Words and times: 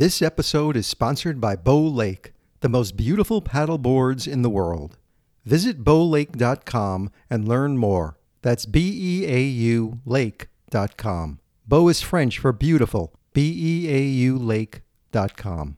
This 0.00 0.22
episode 0.22 0.78
is 0.78 0.86
sponsored 0.86 1.42
by 1.42 1.56
Beau 1.56 1.82
Lake, 1.82 2.32
the 2.60 2.70
most 2.70 2.96
beautiful 2.96 3.42
paddle 3.42 3.76
boards 3.76 4.26
in 4.26 4.40
the 4.40 4.48
world. 4.48 4.96
Visit 5.44 5.84
beaulake.com 5.84 7.10
and 7.28 7.46
learn 7.46 7.76
more. 7.76 8.16
That's 8.40 8.64
B 8.64 8.80
E 8.80 9.26
A 9.26 9.42
U 9.42 10.00
lake.com. 10.06 11.40
Beau 11.68 11.88
is 11.88 12.00
French 12.00 12.38
for 12.38 12.50
beautiful. 12.50 13.12
B 13.34 13.52
E 13.54 13.94
A 13.94 14.02
U 14.02 14.38
lake.com. 14.38 15.76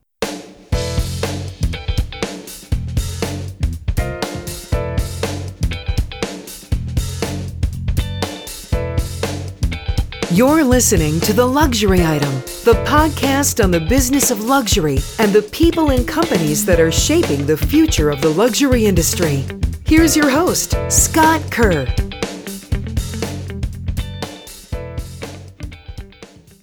You're 10.33 10.65
listening 10.65 11.21
to 11.21 11.35
The 11.35 11.45
Luxury 11.45 12.03
Item, 12.03 12.33
the 12.65 12.83
podcast 12.87 13.63
on 13.63 13.71
the 13.71 13.81
business 13.81 14.31
of 14.31 14.43
luxury 14.45 14.97
and 15.19 15.31
the 15.31 15.43
people 15.53 15.91
and 15.91 16.09
companies 16.09 16.65
that 16.65 16.81
are 16.81 16.91
shaping 16.91 17.45
the 17.45 17.59
future 17.59 18.09
of 18.09 18.23
the 18.23 18.31
luxury 18.31 18.87
industry. 18.87 19.45
Here's 19.85 20.17
your 20.17 20.31
host, 20.31 20.75
Scott 20.89 21.43
Kerr. 21.51 21.85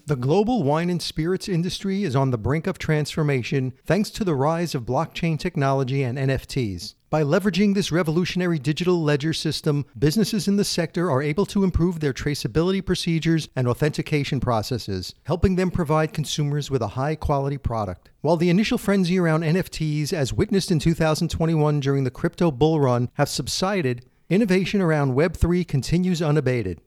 The 0.09 0.15
global 0.15 0.63
wine 0.63 0.89
and 0.89 0.99
spirits 0.99 1.47
industry 1.47 2.03
is 2.03 2.15
on 2.15 2.31
the 2.31 2.37
brink 2.39 2.65
of 2.65 2.79
transformation 2.79 3.73
thanks 3.85 4.09
to 4.09 4.23
the 4.23 4.33
rise 4.33 4.73
of 4.73 4.81
blockchain 4.81 5.37
technology 5.37 6.01
and 6.01 6.17
NFTs. 6.17 6.95
By 7.11 7.21
leveraging 7.21 7.75
this 7.75 7.91
revolutionary 7.91 8.57
digital 8.57 9.03
ledger 9.03 9.33
system, 9.33 9.85
businesses 9.99 10.47
in 10.47 10.55
the 10.55 10.63
sector 10.63 11.11
are 11.11 11.21
able 11.21 11.45
to 11.45 11.63
improve 11.63 11.99
their 11.99 12.11
traceability 12.11 12.83
procedures 12.83 13.49
and 13.55 13.67
authentication 13.67 14.39
processes, 14.39 15.13
helping 15.25 15.57
them 15.57 15.69
provide 15.69 16.11
consumers 16.11 16.71
with 16.71 16.81
a 16.81 16.95
high 16.97 17.13
quality 17.13 17.59
product. 17.59 18.09
While 18.21 18.37
the 18.37 18.49
initial 18.49 18.79
frenzy 18.79 19.19
around 19.19 19.43
NFTs, 19.43 20.11
as 20.11 20.33
witnessed 20.33 20.71
in 20.71 20.79
2021 20.79 21.81
during 21.81 22.03
the 22.03 22.09
crypto 22.09 22.49
bull 22.49 22.79
run, 22.79 23.11
have 23.13 23.29
subsided, 23.29 24.07
innovation 24.27 24.81
around 24.81 25.13
Web3 25.13 25.67
continues 25.67 26.19
unabated. 26.19 26.81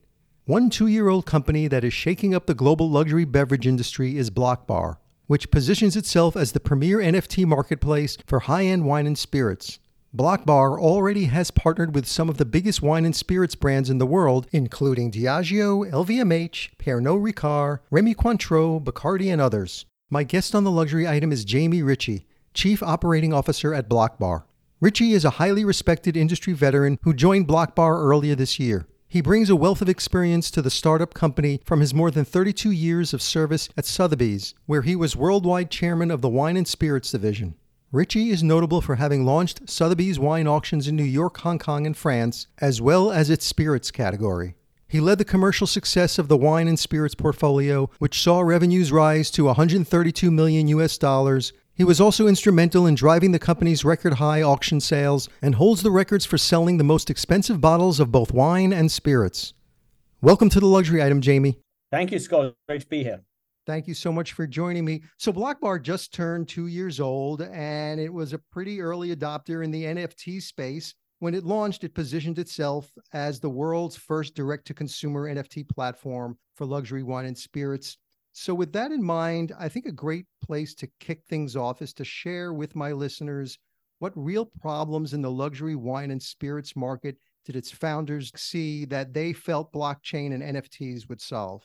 One 0.46 0.70
two 0.70 0.88
year 0.88 1.08
old 1.08 1.24
company 1.24 1.68
that 1.68 1.84
is 1.84 1.92
shaking 1.92 2.34
up 2.34 2.46
the 2.46 2.54
global 2.54 2.90
luxury 2.90 3.24
beverage 3.24 3.64
industry 3.64 4.18
is 4.18 4.28
Blockbar, 4.28 4.96
which 5.28 5.52
positions 5.52 5.94
itself 5.94 6.36
as 6.36 6.50
the 6.50 6.58
premier 6.58 6.98
NFT 6.98 7.46
marketplace 7.46 8.18
for 8.26 8.40
high 8.40 8.64
end 8.64 8.84
wine 8.84 9.06
and 9.06 9.16
spirits. 9.16 9.78
Blockbar 10.12 10.80
already 10.80 11.26
has 11.26 11.52
partnered 11.52 11.94
with 11.94 12.08
some 12.08 12.28
of 12.28 12.38
the 12.38 12.44
biggest 12.44 12.82
wine 12.82 13.04
and 13.04 13.14
spirits 13.14 13.54
brands 13.54 13.88
in 13.88 13.98
the 13.98 14.04
world, 14.04 14.48
including 14.50 15.12
Diageo, 15.12 15.88
LVMH, 15.88 16.70
Pernod 16.77 17.22
Ricard, 17.22 17.78
Remy 17.92 18.16
Cointreau, 18.16 18.82
Bacardi, 18.82 19.32
and 19.32 19.40
others. 19.40 19.86
My 20.10 20.24
guest 20.24 20.56
on 20.56 20.64
the 20.64 20.72
luxury 20.72 21.06
item 21.06 21.30
is 21.30 21.44
Jamie 21.44 21.84
Ritchie, 21.84 22.27
Chief 22.52 22.82
Operating 22.82 23.32
Officer 23.32 23.72
at 23.72 23.88
Blockbar. 23.88 24.42
Ritchie 24.80 25.12
is 25.12 25.24
a 25.24 25.30
highly 25.30 25.64
respected 25.64 26.16
industry 26.16 26.52
veteran 26.52 26.98
who 27.02 27.14
joined 27.14 27.46
Blockbar 27.46 27.96
earlier 27.96 28.34
this 28.34 28.58
year. 28.58 28.88
He 29.12 29.20
brings 29.20 29.50
a 29.50 29.56
wealth 29.56 29.82
of 29.82 29.91
experience 29.91 30.50
to 30.52 30.62
the 30.62 30.70
startup 30.70 31.12
company 31.12 31.60
from 31.66 31.80
his 31.80 31.92
more 31.92 32.10
than 32.10 32.24
32 32.24 32.70
years 32.70 33.12
of 33.12 33.20
service 33.20 33.68
at 33.77 33.84
Sotheby's, 33.84 34.55
where 34.64 34.80
he 34.80 34.96
was 34.96 35.14
worldwide 35.14 35.70
chairman 35.70 36.10
of 36.10 36.22
the 36.22 36.30
Wine 36.30 36.56
and 36.56 36.66
Spirits 36.66 37.10
division. 37.10 37.55
Ritchie 37.92 38.30
is 38.30 38.42
notable 38.42 38.80
for 38.80 38.94
having 38.94 39.27
launched 39.27 39.68
Sotheby's 39.68 40.18
wine 40.18 40.46
auctions 40.46 40.88
in 40.88 40.96
New 40.96 41.05
York, 41.05 41.36
Hong 41.40 41.58
Kong, 41.58 41.86
and 41.86 41.94
France, 41.94 42.46
as 42.56 42.80
well 42.80 43.12
as 43.12 43.28
its 43.28 43.44
spirits 43.44 43.90
category. 43.90 44.55
He 44.88 44.98
led 44.98 45.18
the 45.18 45.27
commercial 45.27 45.66
success 45.66 46.18
of 46.18 46.28
the 46.28 46.36
wine 46.38 46.66
and 46.66 46.78
spirits 46.78 47.14
portfolio, 47.14 47.90
which 47.98 48.22
saw 48.22 48.40
revenues 48.40 48.92
rise 48.92 49.30
to 49.33 49.44
132 49.44 50.30
million 50.30 50.68
US 50.68 50.96
dollars. 50.96 51.52
He 51.83 51.84
was 51.84 52.00
also 52.00 52.28
instrumental 52.28 52.86
in 52.86 52.94
driving 52.94 53.33
the 53.33 53.41
company's 53.41 53.84
record 53.84 54.14
high 54.14 54.41
auction 54.41 54.78
sales 54.78 55.28
and 55.42 55.56
holds 55.56 55.83
the 55.83 55.91
records 55.91 56.24
for 56.24 56.39
selling 56.39 56.77
the 56.77 56.84
most 56.84 57.11
expensive 57.11 57.61
bottles 57.61 57.98
of 57.98 58.12
both 58.12 58.30
wine 58.30 58.73
and 58.73 58.89
spirits. 58.89 59.52
Welcome 60.20 60.48
to 60.51 60.61
the 60.61 60.67
luxury 60.67 61.02
item, 61.02 61.20
Jamie. 61.20 61.58
Thank 61.90 62.12
you, 62.12 62.20
Scott. 62.20 62.55
Great 62.68 62.83
to 62.83 62.86
be 62.86 63.02
here. 63.02 63.23
Thank 63.67 63.89
you 63.89 63.95
so 63.95 64.12
much 64.12 64.34
for 64.34 64.46
joining 64.46 64.84
me. 64.84 65.02
So, 65.17 65.33
Blockbar 65.33 65.83
just 65.83 66.14
turned 66.14 66.46
two 66.46 66.68
years 66.68 67.01
old, 67.01 67.42
and 67.42 67.98
it 67.98 68.12
was 68.12 68.33
a 68.33 68.39
pretty 68.39 68.80
early 68.80 69.12
adopter 69.12 69.64
in 69.64 69.73
the 69.73 69.83
NFT 69.83 70.40
space. 70.40 70.95
When 71.18 71.35
it 71.35 71.42
launched, 71.42 71.83
it 71.83 71.96
positioned 71.96 72.39
itself 72.39 72.92
as 73.12 73.40
the 73.40 73.51
world's 73.51 73.96
first 73.96 74.36
direct 74.36 74.68
to 74.68 74.74
consumer 74.74 75.29
NFT 75.29 75.68
platform 75.68 76.39
for 76.55 76.64
luxury 76.64 77.02
wine 77.02 77.27
and 77.27 77.36
spirits. 77.36 77.98
So, 78.32 78.54
with 78.54 78.72
that 78.72 78.92
in 78.92 79.02
mind, 79.02 79.52
I 79.58 79.68
think 79.68 79.86
a 79.86 79.92
great 79.92 80.26
place 80.42 80.74
to 80.76 80.88
kick 81.00 81.22
things 81.28 81.54
off 81.54 81.82
is 81.82 81.92
to 81.94 82.04
share 82.04 82.54
with 82.54 82.74
my 82.74 82.92
listeners 82.92 83.58
what 83.98 84.12
real 84.16 84.46
problems 84.46 85.12
in 85.12 85.22
the 85.22 85.30
luxury 85.30 85.76
wine 85.76 86.10
and 86.10 86.22
spirits 86.22 86.74
market 86.74 87.16
did 87.44 87.56
its 87.56 87.70
founders 87.70 88.32
see 88.34 88.84
that 88.86 89.12
they 89.12 89.32
felt 89.32 89.72
blockchain 89.72 90.32
and 90.32 90.42
NFTs 90.42 91.08
would 91.08 91.20
solve? 91.20 91.62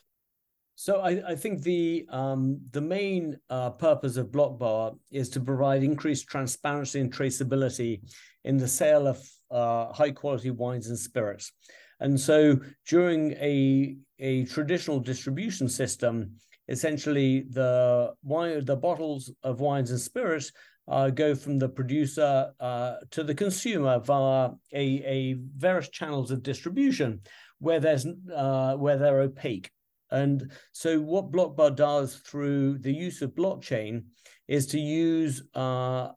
So 0.74 1.00
I, 1.00 1.30
I 1.30 1.34
think 1.34 1.62
the 1.62 2.06
um, 2.10 2.60
the 2.70 2.80
main 2.80 3.36
uh, 3.50 3.70
purpose 3.70 4.16
of 4.16 4.28
Blockbar 4.28 4.96
is 5.10 5.28
to 5.30 5.40
provide 5.40 5.82
increased 5.82 6.28
transparency 6.28 7.00
and 7.00 7.12
traceability 7.12 8.02
in 8.44 8.58
the 8.58 8.68
sale 8.68 9.08
of 9.08 9.20
uh, 9.50 9.92
high 9.92 10.12
quality 10.12 10.50
wines 10.50 10.88
and 10.88 10.98
spirits. 10.98 11.50
And 11.98 12.20
so 12.20 12.60
during 12.86 13.32
a 13.32 13.96
a 14.20 14.44
traditional 14.44 15.00
distribution 15.00 15.68
system, 15.68 16.36
essentially 16.68 17.44
the 17.50 18.12
wine 18.22 18.64
the 18.64 18.76
bottles 18.76 19.32
of 19.42 19.60
wines 19.60 19.90
and 19.90 20.00
spirits 20.00 20.52
uh, 20.88 21.10
go 21.10 21.34
from 21.34 21.58
the 21.58 21.68
producer 21.68 22.50
uh, 22.60 22.94
to 23.10 23.22
the 23.22 23.34
consumer 23.34 23.98
via 23.98 24.50
a, 24.72 24.84
a 25.04 25.36
various 25.56 25.88
channels 25.90 26.30
of 26.30 26.42
distribution 26.42 27.20
where 27.58 27.80
there's 27.80 28.06
uh, 28.34 28.74
where 28.74 28.96
they're 28.96 29.20
opaque. 29.20 29.70
And 30.10 30.50
so, 30.72 31.00
what 31.00 31.30
Blockbar 31.30 31.76
does 31.76 32.16
through 32.16 32.78
the 32.78 32.92
use 32.92 33.20
of 33.20 33.34
blockchain 33.34 34.04
is 34.46 34.66
to 34.68 34.80
use 34.80 35.42
uh, 35.54 36.08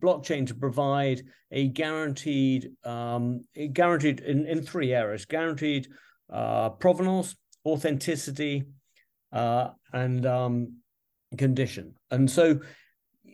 blockchain 0.00 0.46
to 0.46 0.54
provide 0.54 1.22
a 1.50 1.68
guaranteed, 1.68 2.70
um, 2.84 3.42
guaranteed 3.72 4.20
in, 4.20 4.46
in 4.46 4.62
three 4.62 4.94
areas: 4.94 5.26
guaranteed 5.26 5.88
uh, 6.32 6.70
provenance, 6.70 7.36
authenticity, 7.66 8.64
uh, 9.34 9.70
and 9.92 10.24
um, 10.24 10.76
condition. 11.36 11.94
And 12.10 12.30
so, 12.30 12.60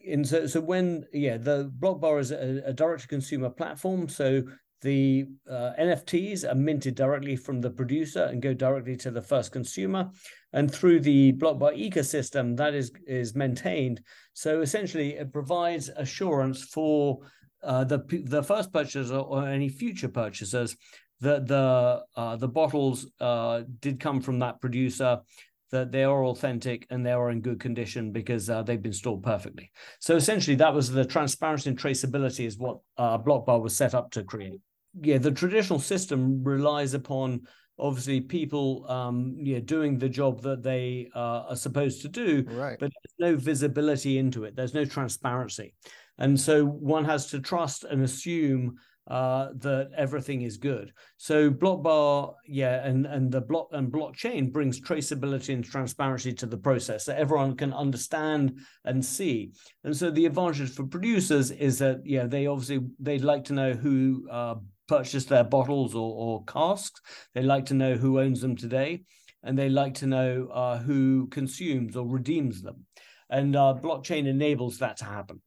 in 0.05 0.25
so, 0.25 0.47
so 0.47 0.61
when 0.61 1.05
yeah, 1.13 1.37
the 1.37 1.71
Blockbar 1.79 2.21
is 2.21 2.33
a, 2.33 2.63
a 2.65 2.73
direct 2.73 3.03
to 3.03 3.09
consumer 3.09 3.51
platform. 3.51 4.09
So 4.09 4.43
the 4.83 5.27
uh, 5.49 5.73
NFTs 5.79 6.51
are 6.51 6.55
minted 6.55 6.95
directly 6.95 7.37
from 7.37 7.61
the 7.61 7.71
producer 7.71 8.25
and 8.25 8.41
go 8.41 8.55
directly 8.55 8.97
to 8.97 9.11
the 9.11 9.21
first 9.21 9.53
consumer. 9.53 10.11
And 10.55 10.73
through 10.73 11.01
the 11.01 11.35
Blockbar 11.35 11.79
ecosystem, 11.79 12.57
that 12.57 12.75
is, 12.75 12.91
is 13.07 13.35
maintained. 13.35 14.01
So 14.33 14.63
essentially, 14.63 15.17
it 15.17 15.33
provides 15.33 15.91
assurance 15.91 16.63
for 16.63 17.19
uh, 17.63 17.85
the, 17.85 17.99
the 18.25 18.43
first 18.43 18.73
purchaser 18.73 19.19
or 19.19 19.47
any 19.47 19.69
future 19.69 20.09
purchasers 20.09 20.77
that 21.21 21.47
the, 21.47 22.03
uh, 22.17 22.37
the 22.37 22.49
bottles 22.49 23.07
uh, 23.21 23.63
did 23.81 24.01
come 24.01 24.23
from 24.23 24.39
that 24.39 24.63
producer 24.63 25.21
that 25.71 25.93
they 25.93 26.05
are 26.05 26.25
authentic 26.25 26.87
and 26.91 27.05
they 27.05 27.13
are 27.13 27.31
in 27.31 27.41
good 27.41 27.61
condition 27.61 28.13
because 28.13 28.51
uh, 28.51 28.63
they've 28.63 28.83
been 28.83 28.93
stored 28.93 29.23
perfectly. 29.23 29.71
So 30.01 30.17
essentially, 30.17 30.57
that 30.57 30.75
was 30.75 30.91
the 30.91 31.05
transparency 31.05 31.71
and 31.71 31.79
traceability 31.79 32.47
is 32.47 32.59
what 32.59 32.79
uh, 32.99 33.19
Blockbar 33.19 33.63
was 33.63 33.77
set 33.77 33.95
up 33.95 34.11
to 34.13 34.25
create. 34.25 34.61
Yeah, 35.01 35.19
the 35.19 35.31
traditional 35.31 35.79
system 35.79 36.43
relies 36.43 36.95
upon 36.95 37.43
obviously 37.79 38.21
people 38.21 38.85
um 38.91 39.35
yeah 39.39 39.59
doing 39.59 39.99
the 39.99 40.09
job 40.09 40.43
that 40.43 40.63
they 40.63 41.09
uh, 41.15 41.45
are 41.49 41.57
supposed 41.57 42.03
to 42.03 42.09
do 42.09 42.45
right. 42.51 42.79
but 42.79 42.91
there's 42.91 43.33
no 43.33 43.37
visibility 43.39 44.19
into 44.19 44.45
it. 44.45 44.55
There's 44.55 44.75
no 44.75 44.85
transparency. 44.85 45.75
And 46.19 46.39
so 46.39 46.67
one 46.67 47.07
has 47.07 47.29
to 47.29 47.41
trust 47.41 47.85
and 47.85 48.03
assume 48.03 48.77
uh, 49.11 49.49
that 49.57 49.91
everything 49.97 50.43
is 50.43 50.57
good. 50.57 50.93
So 51.17 51.51
Blockbar, 51.51 52.35
yeah, 52.47 52.87
and 52.87 53.07
and 53.07 53.31
the 53.31 53.41
block 53.41 53.69
and 53.73 53.91
blockchain 53.93 54.53
brings 54.53 54.81
traceability 54.81 55.53
and 55.53 55.65
transparency 55.65 56.33
to 56.35 56.47
the 56.47 56.57
process 56.57 57.05
that 57.07 57.19
everyone 57.19 57.57
can 57.57 57.73
understand 57.73 58.61
and 58.85 59.05
see. 59.05 59.51
And 59.83 59.97
so 59.97 60.13
the 60.13 60.27
advantage 60.27 60.71
for 60.71 60.87
producers 60.87 61.51
is 61.51 61.81
that 61.81 62.03
yeah, 62.05 62.27
they 62.27 62.47
obviously 62.47 62.87
they'd 63.01 63.25
like 63.25 63.45
to 63.47 63.53
know 63.53 63.73
who 63.73 64.29
uh, 64.31 64.55
purchase 64.87 65.25
their 65.25 65.45
bottles 65.45 65.97
or, 65.97 66.15
or 66.15 66.45
casks. 66.45 67.01
They 67.35 67.43
like 67.43 67.67
to 67.67 67.75
know 67.75 67.95
who 67.97 68.21
owns 68.21 68.41
them 68.41 68.55
today, 68.55 69.03
and 69.43 69.59
they 69.59 69.69
like 69.69 69.95
to 69.95 70.07
know 70.07 70.49
uh, 70.53 70.79
who 70.79 71.27
consumes 71.33 71.97
or 71.97 72.07
redeems 72.07 72.63
them. 72.63 72.87
And 73.29 73.57
uh, 73.57 73.75
blockchain 73.83 74.27
enables 74.29 74.79
that 74.79 74.99
to 74.99 75.05
happen. 75.05 75.41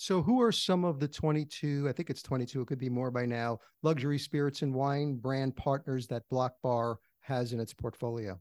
So, 0.00 0.22
who 0.22 0.40
are 0.40 0.52
some 0.52 0.84
of 0.84 1.00
the 1.00 1.08
22? 1.08 1.88
I 1.88 1.92
think 1.92 2.08
it's 2.08 2.22
22. 2.22 2.62
It 2.62 2.68
could 2.68 2.78
be 2.78 2.88
more 2.88 3.10
by 3.10 3.26
now. 3.26 3.58
Luxury 3.82 4.18
spirits 4.18 4.62
and 4.62 4.72
wine 4.72 5.16
brand 5.16 5.56
partners 5.56 6.06
that 6.06 6.22
Blockbar 6.32 6.96
has 7.20 7.52
in 7.52 7.58
its 7.58 7.74
portfolio. 7.74 8.40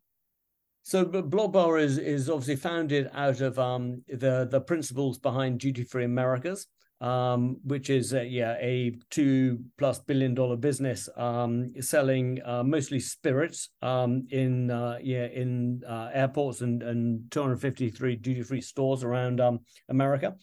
So 0.84 1.04
Block 1.04 1.54
is 1.80 1.98
is 1.98 2.30
obviously 2.30 2.56
founded 2.56 3.10
out 3.14 3.42
of 3.42 3.60
um, 3.60 4.04
the 4.08 4.48
the 4.50 4.62
principles 4.62 5.18
behind 5.18 5.60
Duty 5.60 5.84
Free 5.84 6.06
Americas, 6.06 6.68
um, 7.02 7.58
which 7.66 7.90
is 7.90 8.14
uh, 8.14 8.22
yeah 8.22 8.56
a 8.62 8.96
two 9.10 9.60
plus 9.78 10.00
billion 10.00 10.34
dollar 10.34 10.56
business 10.56 11.10
um, 11.18 11.74
selling 11.82 12.40
uh, 12.46 12.64
mostly 12.64 13.02
spirits 13.02 13.70
um, 13.82 14.28
in 14.30 14.72
uh, 14.72 14.98
yeah 15.02 15.26
in 15.26 15.82
uh, 15.86 16.10
airports 16.14 16.62
and 16.62 16.82
and 16.84 17.30
253 17.32 18.16
duty 18.16 18.44
free 18.44 18.62
stores 18.62 19.04
around 19.04 19.42
um, 19.42 19.60
America. 19.90 20.36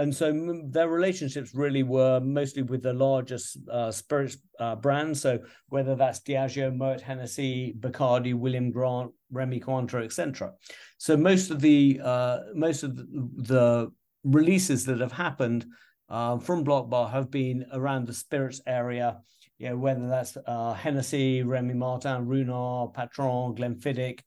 And 0.00 0.16
so 0.16 0.62
their 0.70 0.88
relationships 0.88 1.54
really 1.54 1.82
were 1.82 2.20
mostly 2.20 2.62
with 2.62 2.82
the 2.82 2.94
largest 2.94 3.58
uh, 3.70 3.92
spirits 3.92 4.38
uh, 4.58 4.76
brands. 4.76 5.20
So 5.20 5.40
whether 5.68 5.94
that's 5.94 6.20
Diageo, 6.20 6.74
Moet, 6.74 7.02
Hennessy, 7.02 7.74
Bacardi, 7.78 8.34
William 8.34 8.70
Grant, 8.70 9.12
Remy 9.30 9.60
Cointreau, 9.60 10.02
etc. 10.02 10.52
So 10.96 11.18
most 11.18 11.50
of 11.50 11.60
the 11.60 12.00
uh, 12.02 12.38
most 12.54 12.82
of 12.82 12.96
the, 12.96 13.92
releases 14.24 14.84
that 14.86 15.00
have 15.00 15.12
happened 15.12 15.66
uh, 16.10 16.38
from 16.38 16.62
Block 16.64 16.88
Bar 16.90 17.08
have 17.08 17.30
been 17.30 17.66
around 17.72 18.06
the 18.06 18.14
spirits 18.14 18.60
area. 18.66 19.18
You 19.58 19.70
know, 19.70 19.76
whether 19.76 20.08
that's 20.08 20.36
uh, 20.46 20.72
Hennessy, 20.72 21.42
Remy 21.42 21.74
Martin, 21.74 22.26
Ruinart, 22.26 22.94
Patron, 22.94 23.54
Glenfiddich, 23.54 24.20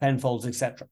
Penfolds, 0.00 0.46
etc. 0.46 0.88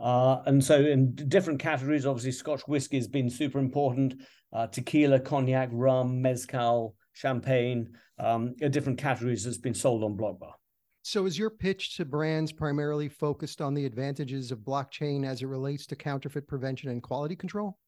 Uh, 0.00 0.42
and 0.46 0.64
so 0.64 0.80
in 0.80 1.14
different 1.14 1.60
categories, 1.60 2.06
obviously 2.06 2.32
Scotch 2.32 2.62
whiskey 2.66 2.96
has 2.96 3.08
been 3.08 3.28
super 3.28 3.58
important. 3.58 4.14
Uh, 4.52 4.66
tequila, 4.66 5.20
cognac, 5.20 5.68
rum, 5.72 6.20
mezcal, 6.20 6.94
champagne, 7.12 7.92
um, 8.18 8.54
different 8.70 8.98
categories 8.98 9.44
that's 9.44 9.58
been 9.58 9.74
sold 9.74 10.02
on 10.02 10.16
Block 10.16 10.38
Bar. 10.38 10.54
So 11.02 11.26
is 11.26 11.38
your 11.38 11.50
pitch 11.50 11.96
to 11.96 12.04
brands 12.04 12.52
primarily 12.52 13.08
focused 13.08 13.60
on 13.60 13.74
the 13.74 13.86
advantages 13.86 14.52
of 14.52 14.58
blockchain 14.58 15.24
as 15.24 15.42
it 15.42 15.46
relates 15.46 15.86
to 15.86 15.96
counterfeit 15.96 16.46
prevention 16.46 16.90
and 16.90 17.02
quality 17.02 17.36
control? 17.36 17.78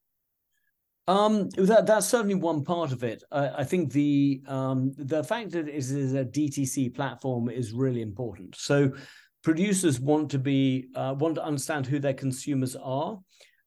Um, 1.09 1.51
that 1.51 1.87
that's 1.87 2.07
certainly 2.07 2.37
one 2.37 2.63
part 2.63 2.93
of 2.93 3.03
it. 3.03 3.25
I, 3.33 3.49
I 3.49 3.65
think 3.65 3.93
the 3.93 4.41
um, 4.47 4.93
the 4.97 5.25
fact 5.25 5.51
that 5.51 5.69
it 5.69 5.75
is 5.75 6.15
a 6.15 6.25
DTC 6.25 6.95
platform 6.95 7.49
is 7.49 7.73
really 7.73 8.03
important. 8.03 8.55
So 8.57 8.93
producers 9.43 10.01
want 10.01 10.31
to 10.31 10.39
be 10.39 10.89
uh, 10.95 11.15
want 11.19 11.35
to 11.35 11.45
understand 11.45 11.87
who 11.87 11.99
their 11.99 12.15
consumers 12.15 12.77
are 12.77 13.19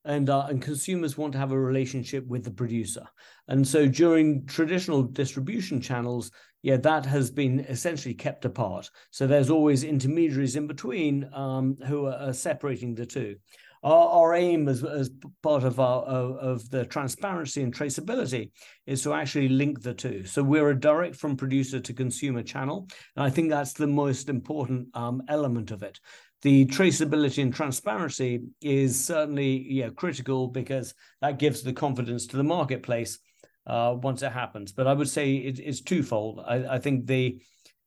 and 0.05 0.29
uh, 0.29 0.45
and 0.49 0.61
consumers 0.61 1.17
want 1.17 1.33
to 1.33 1.39
have 1.39 1.51
a 1.51 1.59
relationship 1.59 2.25
with 2.27 2.43
the 2.43 2.51
producer. 2.51 3.05
And 3.47 3.67
so 3.67 3.87
during 3.87 4.45
traditional 4.45 5.03
distribution 5.03 5.81
channels 5.81 6.31
yeah 6.63 6.77
that 6.77 7.05
has 7.05 7.29
been 7.29 7.59
essentially 7.61 8.13
kept 8.13 8.45
apart. 8.45 8.89
So 9.11 9.27
there's 9.27 9.49
always 9.49 9.83
intermediaries 9.83 10.55
in 10.55 10.67
between 10.67 11.29
um, 11.33 11.77
who 11.87 12.05
are, 12.07 12.29
are 12.29 12.33
separating 12.33 12.95
the 12.95 13.05
two 13.05 13.35
our, 13.85 14.09
our 14.09 14.35
aim 14.35 14.67
as, 14.67 14.83
as 14.83 15.11
part 15.43 15.63
of 15.63 15.79
our 15.79 16.01
of, 16.01 16.37
of, 16.37 16.69
the 16.71 16.85
transparency 16.85 17.61
and 17.61 17.73
traceability 17.73 18.49
is 18.87 19.03
to 19.03 19.13
actually 19.13 19.47
link 19.47 19.81
the 19.81 19.93
two. 19.93 20.25
So 20.25 20.41
we're 20.41 20.71
a 20.71 20.79
direct 20.79 21.15
from 21.15 21.37
producer 21.37 21.79
to 21.79 21.93
consumer 21.93 22.41
channel, 22.41 22.87
and 23.15 23.23
I 23.23 23.29
think 23.29 23.49
that's 23.49 23.73
the 23.73 23.87
most 23.87 24.27
important 24.27 24.87
um, 24.95 25.21
element 25.29 25.69
of 25.69 25.83
it. 25.83 25.99
The 26.41 26.65
traceability 26.65 27.43
and 27.43 27.53
transparency 27.53 28.41
is 28.59 29.05
certainly 29.05 29.67
yeah 29.69 29.89
critical 29.95 30.47
because 30.47 30.95
that 31.21 31.37
gives 31.37 31.61
the 31.61 31.73
confidence 31.73 32.25
to 32.27 32.37
the 32.37 32.43
marketplace 32.43 33.19
uh, 33.67 33.95
once 34.01 34.23
it 34.23 34.31
happens. 34.31 34.71
But 34.71 34.87
I 34.87 34.93
would 34.93 35.09
say 35.09 35.35
it, 35.35 35.59
it's 35.59 35.81
twofold. 35.81 36.43
I, 36.45 36.75
I 36.75 36.79
think 36.79 37.05
the 37.05 37.39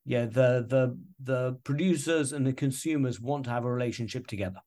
yeah 0.04 0.26
the 0.26 0.64
the 0.68 0.96
the 1.24 1.58
producers 1.64 2.32
and 2.32 2.46
the 2.46 2.52
consumers 2.52 3.20
want 3.20 3.44
to 3.46 3.50
have 3.50 3.64
a 3.64 3.72
relationship 3.72 4.28
together. 4.28 4.60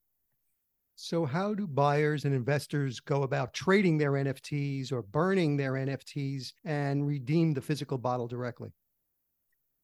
So, 1.04 1.26
how 1.26 1.56
do 1.56 1.66
buyers 1.66 2.26
and 2.26 2.36
investors 2.36 3.00
go 3.00 3.24
about 3.24 3.56
trading 3.56 3.98
their 3.98 4.12
NFTs 4.12 4.92
or 4.92 5.02
burning 5.02 5.58
their 5.58 5.74
NFTs 5.74 6.54
and 6.64 7.08
redeem 7.08 7.54
the 7.54 7.62
physical 7.62 7.98
bottle 7.98 8.28
directly? 8.28 8.70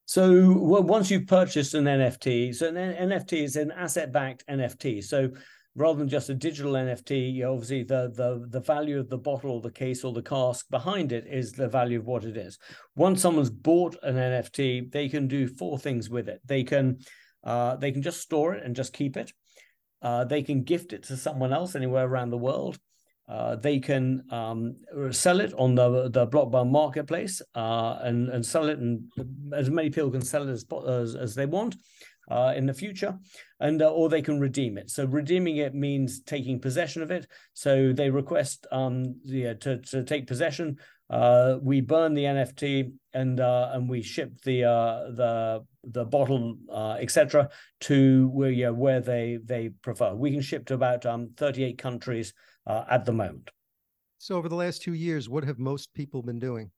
So, 0.06 0.56
well, 0.56 0.84
once 0.84 1.10
you've 1.10 1.26
purchased 1.26 1.74
an 1.74 1.86
NFT, 1.86 2.54
so 2.54 2.68
an 2.68 2.76
NFT 2.76 3.44
is 3.44 3.56
an 3.56 3.72
asset-backed 3.72 4.46
NFT. 4.48 5.04
So, 5.04 5.32
rather 5.76 5.98
than 5.98 6.08
just 6.08 6.30
a 6.30 6.36
digital 6.36 6.74
NFT, 6.74 7.44
obviously 7.44 7.82
the 7.82 8.12
the 8.16 8.46
the 8.48 8.62
value 8.62 9.00
of 9.00 9.10
the 9.10 9.18
bottle 9.18 9.60
the 9.60 9.72
case 9.72 10.04
or 10.04 10.14
the 10.14 10.22
cask 10.22 10.70
behind 10.70 11.12
it 11.12 11.26
is 11.26 11.52
the 11.52 11.68
value 11.68 11.98
of 11.98 12.06
what 12.06 12.26
it 12.26 12.38
is. 12.38 12.60
Once 12.96 13.24
someone's 13.24 13.50
bought 13.50 13.98
an 14.04 14.18
NFT, 14.18 14.92
they 14.92 15.10
can 15.10 15.28
do 15.28 15.48
four 15.48 15.80
things 15.80 16.12
with 16.12 16.30
it. 16.30 16.42
They 16.46 16.64
can 16.64 17.00
uh, 17.44 17.76
they 17.78 17.92
can 17.92 18.04
just 18.04 18.22
store 18.22 18.54
it 18.54 18.64
and 18.64 18.76
just 18.76 18.94
keep 18.94 19.18
it. 19.18 19.34
Uh, 20.02 20.24
they 20.24 20.44
can 20.44 20.64
gift 20.64 20.94
it 20.94 21.04
to 21.04 21.18
someone 21.18 21.54
else 21.54 21.76
anywhere 21.76 22.06
around 22.06 22.30
the 22.30 22.38
world. 22.38 22.78
Uh, 23.28 23.56
they 23.58 23.78
can 23.80 24.24
um, 24.32 24.76
sell 25.12 25.42
it 25.42 25.54
on 25.58 25.76
the 25.76 26.10
the 26.10 26.26
Blockbar 26.26 26.70
marketplace 26.70 27.42
uh, 27.56 27.98
and 28.02 28.30
and 28.30 28.46
sell 28.46 28.70
it, 28.70 28.80
and 28.80 29.04
as 29.54 29.70
many 29.70 29.90
people 29.90 30.12
can 30.12 30.22
sell 30.22 30.48
it 30.48 30.52
as 30.52 30.66
as, 30.88 31.16
as 31.16 31.36
they 31.36 31.46
want 31.46 31.76
uh, 32.30 32.54
in 32.56 32.66
the 32.66 32.74
future, 32.74 33.18
and 33.60 33.82
uh, 33.82 33.92
or 33.92 34.08
they 34.08 34.22
can 34.22 34.40
redeem 34.40 34.78
it. 34.78 34.90
So 34.90 35.06
redeeming 35.06 35.58
it 35.58 35.74
means 35.74 36.22
taking 36.22 36.60
possession 36.60 37.02
of 37.02 37.12
it. 37.12 37.28
So 37.54 37.92
they 37.92 38.10
request 38.10 38.66
um, 38.72 39.16
yeah, 39.26 39.54
to 39.56 39.80
to 39.80 40.04
take 40.04 40.28
possession. 40.28 40.78
Uh, 41.10 41.58
we 41.62 41.80
burn 41.80 42.14
the 42.14 42.24
NFT 42.24 42.92
and 43.14 43.40
and 43.40 43.90
we 43.90 44.02
ship 44.02 44.42
the 44.44 44.62
the 44.62 45.64
the 45.84 46.06
bottle, 46.06 46.58
uh, 46.72 46.98
etc., 47.00 47.50
to 47.82 48.28
where 48.30 48.52
yeah, 48.52 48.70
where 48.70 49.00
they 49.00 49.40
they 49.44 49.70
prefer. 49.82 50.14
We 50.14 50.32
can 50.32 50.42
ship 50.42 50.66
to 50.68 50.74
about 50.74 51.06
um, 51.06 51.30
38 51.38 51.78
countries 51.78 52.34
uh, 52.66 52.84
at 52.90 53.06
the 53.06 53.14
moment. 53.14 53.50
So 54.18 54.36
over 54.36 54.50
the 54.50 54.56
last 54.56 54.82
two 54.82 54.94
years, 54.94 55.30
what 55.30 55.44
have 55.44 55.60
most 55.60 55.94
people 55.94 56.22
been 56.22 56.40
doing? 56.40 56.72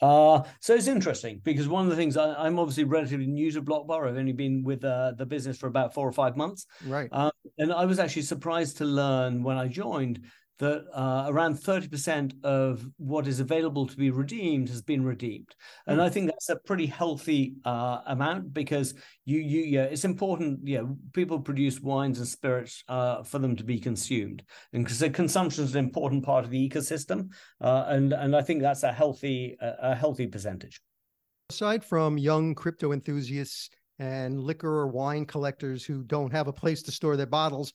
Uh, 0.00 0.42
so 0.60 0.74
it's 0.74 0.86
interesting 0.86 1.40
because 1.44 1.68
one 1.68 1.84
of 1.84 1.90
the 1.90 1.96
things 1.96 2.16
I, 2.16 2.46
am 2.46 2.58
obviously 2.58 2.84
relatively 2.84 3.26
new 3.26 3.52
to 3.52 3.60
Blockbar. 3.60 4.08
I've 4.08 4.16
only 4.16 4.32
been 4.32 4.62
with 4.62 4.82
uh, 4.82 5.12
the 5.16 5.26
business 5.26 5.58
for 5.58 5.66
about 5.66 5.92
four 5.92 6.08
or 6.08 6.12
five 6.12 6.36
months. 6.38 6.64
Right. 6.86 7.10
Um, 7.12 7.30
and 7.58 7.70
I 7.72 7.84
was 7.84 7.98
actually 7.98 8.22
surprised 8.22 8.78
to 8.78 8.86
learn 8.86 9.42
when 9.42 9.58
I 9.58 9.68
joined 9.68 10.24
that 10.60 10.84
uh, 10.94 11.24
around 11.28 11.54
30% 11.54 12.44
of 12.44 12.86
what 12.98 13.26
is 13.26 13.40
available 13.40 13.86
to 13.86 13.96
be 13.96 14.10
redeemed 14.10 14.68
has 14.68 14.82
been 14.82 15.02
redeemed. 15.04 15.48
And 15.86 15.98
mm. 15.98 16.02
I 16.02 16.10
think 16.10 16.30
that's 16.30 16.50
a 16.50 16.56
pretty 16.56 16.86
healthy 16.86 17.54
uh, 17.64 18.00
amount 18.06 18.52
because 18.52 18.94
you, 19.24 19.38
you, 19.38 19.62
yeah, 19.62 19.84
it's 19.84 20.04
important, 20.04 20.60
yeah, 20.64 20.82
people 21.14 21.40
produce 21.40 21.80
wines 21.80 22.18
and 22.18 22.28
spirits 22.28 22.84
uh, 22.88 23.22
for 23.22 23.38
them 23.38 23.56
to 23.56 23.64
be 23.64 23.80
consumed. 23.80 24.42
And 24.74 24.84
because 24.84 25.02
consumption 25.14 25.64
is 25.64 25.74
an 25.74 25.84
important 25.84 26.24
part 26.24 26.44
of 26.44 26.50
the 26.50 26.68
ecosystem. 26.68 27.30
Uh, 27.60 27.86
and, 27.88 28.12
and 28.12 28.36
I 28.36 28.42
think 28.42 28.60
that's 28.60 28.82
a 28.82 28.92
healthy, 28.92 29.56
a 29.60 29.94
healthy 29.94 30.26
percentage. 30.26 30.80
Aside 31.48 31.84
from 31.84 32.18
young 32.18 32.54
crypto 32.54 32.92
enthusiasts 32.92 33.70
and 33.98 34.38
liquor 34.38 34.68
or 34.68 34.88
wine 34.88 35.24
collectors 35.24 35.84
who 35.84 36.02
don't 36.02 36.32
have 36.32 36.48
a 36.48 36.52
place 36.52 36.82
to 36.82 36.92
store 36.92 37.16
their 37.16 37.26
bottles, 37.26 37.72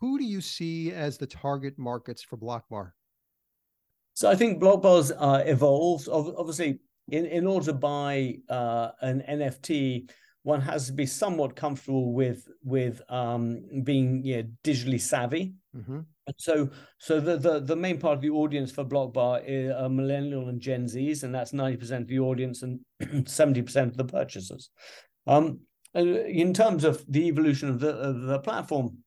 who 0.00 0.18
do 0.18 0.24
you 0.24 0.40
see 0.40 0.92
as 0.92 1.18
the 1.18 1.26
target 1.26 1.78
markets 1.78 2.22
for 2.22 2.36
Blockbar? 2.36 2.90
So 4.14 4.30
I 4.30 4.34
think 4.34 4.62
Blockbar's 4.62 5.12
uh, 5.12 5.42
evolved. 5.44 6.08
Obviously, 6.10 6.80
in, 7.08 7.26
in 7.26 7.46
order 7.46 7.66
to 7.66 7.72
buy 7.74 8.36
uh, 8.48 8.90
an 9.00 9.22
NFT, 9.28 10.10
one 10.42 10.60
has 10.60 10.86
to 10.86 10.92
be 10.92 11.06
somewhat 11.06 11.56
comfortable 11.56 12.12
with 12.12 12.48
with 12.62 13.02
um, 13.08 13.62
being 13.84 14.24
you 14.24 14.36
know, 14.36 14.48
digitally 14.64 15.00
savvy. 15.00 15.54
Mm-hmm. 15.76 16.00
So, 16.38 16.70
so 16.98 17.20
the, 17.20 17.36
the 17.36 17.60
the 17.60 17.76
main 17.76 17.98
part 17.98 18.14
of 18.14 18.22
the 18.22 18.30
audience 18.30 18.70
for 18.70 18.84
Blockbar 18.84 19.42
is 19.46 19.72
uh, 19.76 19.88
millennial 19.88 20.48
and 20.48 20.60
Gen 20.60 20.86
Zs, 20.86 21.22
and 21.22 21.34
that's 21.34 21.52
ninety 21.52 21.76
percent 21.76 22.02
of 22.02 22.08
the 22.08 22.20
audience 22.20 22.62
and 22.62 22.80
seventy 23.28 23.62
percent 23.62 23.90
of 23.90 23.96
the 23.96 24.04
purchasers. 24.04 24.70
Um, 25.26 25.60
in 25.94 26.52
terms 26.54 26.84
of 26.84 27.04
the 27.08 27.26
evolution 27.26 27.68
of 27.68 27.80
the 27.80 27.90
of 27.90 28.22
the 28.22 28.38
platform, 28.38 28.98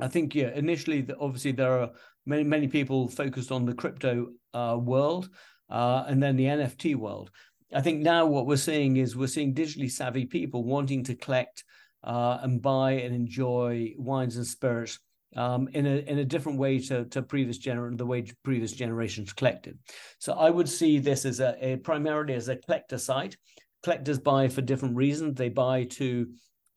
I 0.00 0.08
think 0.08 0.34
yeah, 0.34 0.50
initially 0.54 1.06
obviously 1.18 1.52
there 1.52 1.80
are 1.80 1.90
many 2.26 2.44
many 2.44 2.68
people 2.68 3.08
focused 3.08 3.52
on 3.52 3.64
the 3.64 3.74
crypto 3.74 4.28
uh, 4.54 4.78
world 4.80 5.28
uh, 5.68 6.04
and 6.06 6.22
then 6.22 6.36
the 6.36 6.44
NFT 6.44 6.96
world. 6.96 7.30
I 7.72 7.80
think 7.80 8.00
now 8.00 8.26
what 8.26 8.46
we're 8.46 8.56
seeing 8.56 8.96
is 8.96 9.16
we're 9.16 9.28
seeing 9.28 9.54
digitally 9.54 9.90
savvy 9.90 10.26
people 10.26 10.64
wanting 10.64 11.04
to 11.04 11.14
collect 11.14 11.64
uh, 12.02 12.38
and 12.42 12.60
buy 12.60 12.92
and 12.92 13.14
enjoy 13.14 13.92
wines 13.96 14.36
and 14.36 14.46
spirits 14.46 14.98
um, 15.36 15.68
in 15.72 15.86
a 15.86 15.98
in 15.98 16.18
a 16.18 16.24
different 16.24 16.58
way 16.58 16.78
to 16.78 17.04
to 17.06 17.22
previous 17.22 17.58
gener 17.58 17.96
the 17.96 18.06
way 18.06 18.24
previous 18.42 18.72
generations 18.72 19.32
collected. 19.32 19.78
So 20.18 20.32
I 20.32 20.50
would 20.50 20.68
see 20.68 20.98
this 20.98 21.24
as 21.24 21.40
a, 21.40 21.56
a 21.60 21.76
primarily 21.76 22.34
as 22.34 22.48
a 22.48 22.56
collector 22.56 22.98
site. 22.98 23.36
Collectors 23.82 24.18
buy 24.18 24.48
for 24.48 24.60
different 24.60 24.96
reasons. 24.96 25.36
They 25.36 25.48
buy 25.48 25.84
to 25.84 26.28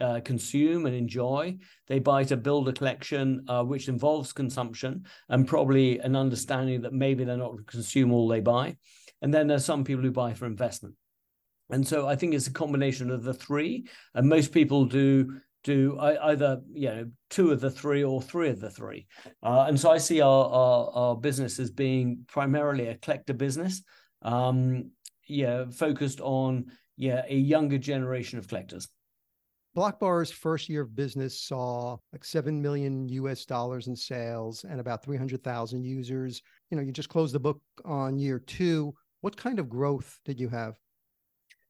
uh, 0.01 0.19
consume 0.21 0.85
and 0.85 0.95
enjoy. 0.95 1.57
They 1.87 1.99
buy 1.99 2.23
to 2.25 2.37
build 2.37 2.67
a 2.67 2.73
collection 2.73 3.45
uh, 3.47 3.63
which 3.63 3.87
involves 3.87 4.33
consumption 4.33 5.05
and 5.29 5.47
probably 5.47 5.99
an 5.99 6.15
understanding 6.15 6.81
that 6.81 6.93
maybe 6.93 7.23
they're 7.23 7.37
not 7.37 7.65
consume 7.67 8.11
all 8.11 8.27
they 8.27 8.39
buy. 8.39 8.77
And 9.21 9.33
then 9.33 9.47
there's 9.47 9.65
some 9.65 9.83
people 9.83 10.03
who 10.03 10.11
buy 10.11 10.33
for 10.33 10.45
investment. 10.45 10.95
And 11.69 11.87
so 11.87 12.07
I 12.07 12.15
think 12.15 12.33
it's 12.33 12.47
a 12.47 12.53
combination 12.53 13.09
of 13.09 13.23
the 13.23 13.33
three. 13.33 13.87
And 14.13 14.27
most 14.27 14.51
people 14.51 14.85
do 14.85 15.39
do 15.63 15.97
either 15.97 16.61
you 16.73 16.89
know 16.89 17.11
two 17.29 17.51
of 17.51 17.61
the 17.61 17.71
three 17.71 18.03
or 18.03 18.21
three 18.21 18.49
of 18.49 18.59
the 18.59 18.69
three. 18.69 19.07
Uh, 19.41 19.65
and 19.67 19.79
so 19.79 19.89
I 19.91 19.97
see 19.97 20.21
our, 20.21 20.45
our, 20.45 20.89
our 20.93 21.15
business 21.15 21.57
as 21.59 21.71
being 21.71 22.25
primarily 22.27 22.87
a 22.87 22.97
collector 22.97 23.33
business, 23.33 23.81
um, 24.21 24.91
yeah, 25.27 25.65
focused 25.71 26.19
on 26.19 26.65
yeah 26.97 27.23
a 27.27 27.35
younger 27.35 27.77
generation 27.77 28.39
of 28.39 28.47
collectors. 28.47 28.89
Blockbar's 29.75 30.31
first 30.31 30.69
year 30.69 30.81
of 30.81 30.95
business 30.95 31.41
saw 31.41 31.97
like 32.11 32.23
7 32.23 32.61
million 32.61 33.07
US 33.09 33.45
dollars 33.45 33.87
in 33.87 33.95
sales 33.95 34.65
and 34.69 34.79
about 34.79 35.03
300,000 35.03 35.83
users. 35.83 36.41
You 36.69 36.77
know, 36.77 36.83
you 36.83 36.91
just 36.91 37.09
closed 37.09 37.33
the 37.33 37.39
book 37.39 37.61
on 37.83 38.19
year 38.19 38.39
two. 38.39 38.93
What 39.21 39.35
kind 39.35 39.57
of 39.59 39.69
growth 39.69 40.19
did 40.25 40.39
you 40.39 40.49
have? 40.49 40.75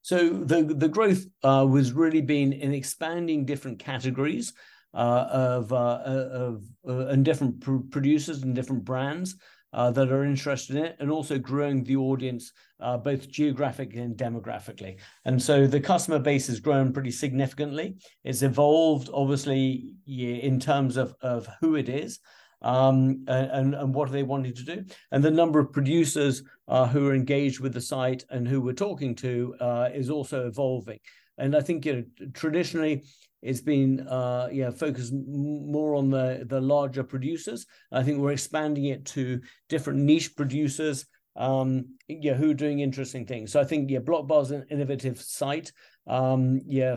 So 0.01 0.29
the 0.29 0.63
the 0.63 0.89
growth 0.89 1.25
uh, 1.43 1.65
was 1.69 1.93
really 1.93 2.21
been 2.21 2.51
in 2.51 2.73
expanding 2.73 3.45
different 3.45 3.79
categories 3.79 4.53
of 4.93 5.73
uh, 5.73 6.01
of 6.05 6.63
uh, 6.87 7.07
and 7.07 7.25
different 7.25 7.61
pr- 7.61 7.77
producers 7.89 8.43
and 8.43 8.55
different 8.55 8.83
brands 8.83 9.35
uh, 9.73 9.91
that 9.91 10.11
are 10.11 10.23
interested 10.23 10.75
in 10.75 10.85
it, 10.85 10.95
and 10.99 11.11
also 11.11 11.37
growing 11.39 11.83
the 11.83 11.95
audience 11.95 12.51
uh, 12.79 12.97
both 12.97 13.29
geographically 13.29 13.99
and 13.99 14.17
demographically. 14.17 14.99
And 15.25 15.41
so 15.41 15.65
the 15.65 15.79
customer 15.79 16.19
base 16.19 16.47
has 16.47 16.59
grown 16.59 16.93
pretty 16.93 17.11
significantly. 17.11 17.97
It's 18.23 18.43
evolved, 18.43 19.09
obviously, 19.13 19.93
in 20.05 20.59
terms 20.59 20.97
of 20.97 21.15
of 21.21 21.47
who 21.59 21.75
it 21.75 21.89
is 21.89 22.19
um, 22.63 23.25
and, 23.27 23.75
and 23.75 23.93
what 23.93 24.09
are 24.09 24.11
they 24.11 24.23
wanting 24.23 24.53
to 24.55 24.63
do? 24.63 24.85
And 25.11 25.23
the 25.23 25.31
number 25.31 25.59
of 25.59 25.73
producers 25.73 26.43
uh, 26.67 26.87
who 26.87 27.07
are 27.07 27.15
engaged 27.15 27.59
with 27.59 27.73
the 27.73 27.81
site 27.81 28.23
and 28.29 28.47
who 28.47 28.61
we're 28.61 28.73
talking 28.73 29.15
to 29.15 29.55
uh, 29.59 29.89
is 29.93 30.09
also 30.09 30.47
evolving. 30.47 30.99
And 31.37 31.55
I 31.55 31.61
think 31.61 31.85
you 31.85 31.93
know 31.93 32.03
traditionally 32.33 33.03
it's 33.43 33.61
been 33.61 34.07
uh, 34.07 34.47
yeah 34.51 34.71
focused 34.71 35.13
more 35.13 35.95
on 35.95 36.09
the 36.09 36.45
the 36.47 36.61
larger 36.61 37.03
producers. 37.03 37.65
I 37.91 38.03
think 38.03 38.19
we're 38.19 38.31
expanding 38.31 38.85
it 38.85 39.05
to 39.07 39.41
different 39.69 39.99
niche 39.99 40.35
producers 40.35 41.05
um 41.35 41.85
yeah 42.07 42.35
who 42.35 42.51
are 42.51 42.53
doing 42.53 42.79
interesting 42.79 43.25
things 43.25 43.51
so 43.51 43.59
i 43.59 43.63
think 43.63 43.89
yeah 43.89 43.97
blockbar's 43.97 44.51
an 44.51 44.63
innovative 44.69 45.19
site 45.19 45.71
um 46.05 46.61
yeah 46.67 46.95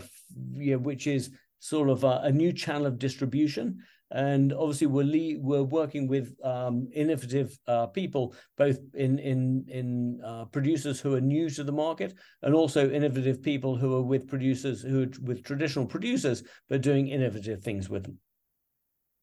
yeah 0.53 0.77
which 0.77 1.07
is 1.07 1.31
sort 1.59 1.89
of 1.89 2.05
a, 2.05 2.21
a 2.25 2.31
new 2.31 2.53
channel 2.53 2.87
of 2.87 2.99
distribution 2.99 3.79
and 4.11 4.53
obviously 4.53 4.87
we're 4.87 5.05
le- 5.05 5.41
we're 5.41 5.63
working 5.63 6.07
with 6.07 6.35
um, 6.45 6.89
innovative 6.95 7.59
uh, 7.67 7.87
people, 7.87 8.35
both 8.57 8.79
in 8.95 9.19
in 9.19 9.65
in 9.69 10.21
uh, 10.25 10.45
producers 10.47 11.01
who 11.01 11.15
are 11.15 11.21
new 11.21 11.51
to 11.51 11.65
the 11.65 11.73
market, 11.73 12.15
and 12.43 12.55
also 12.55 12.91
innovative 12.91 13.43
people 13.43 13.77
who 13.77 13.97
are 13.97 14.03
with 14.03 14.29
producers 14.29 14.83
who 14.83 15.05
are 15.05 15.11
with 15.23 15.43
traditional 15.43 15.87
producers, 15.87 16.45
but 16.69 16.83
doing 16.83 17.09
innovative 17.09 17.63
things 17.63 17.89
with 17.89 18.05
them. 18.05 18.19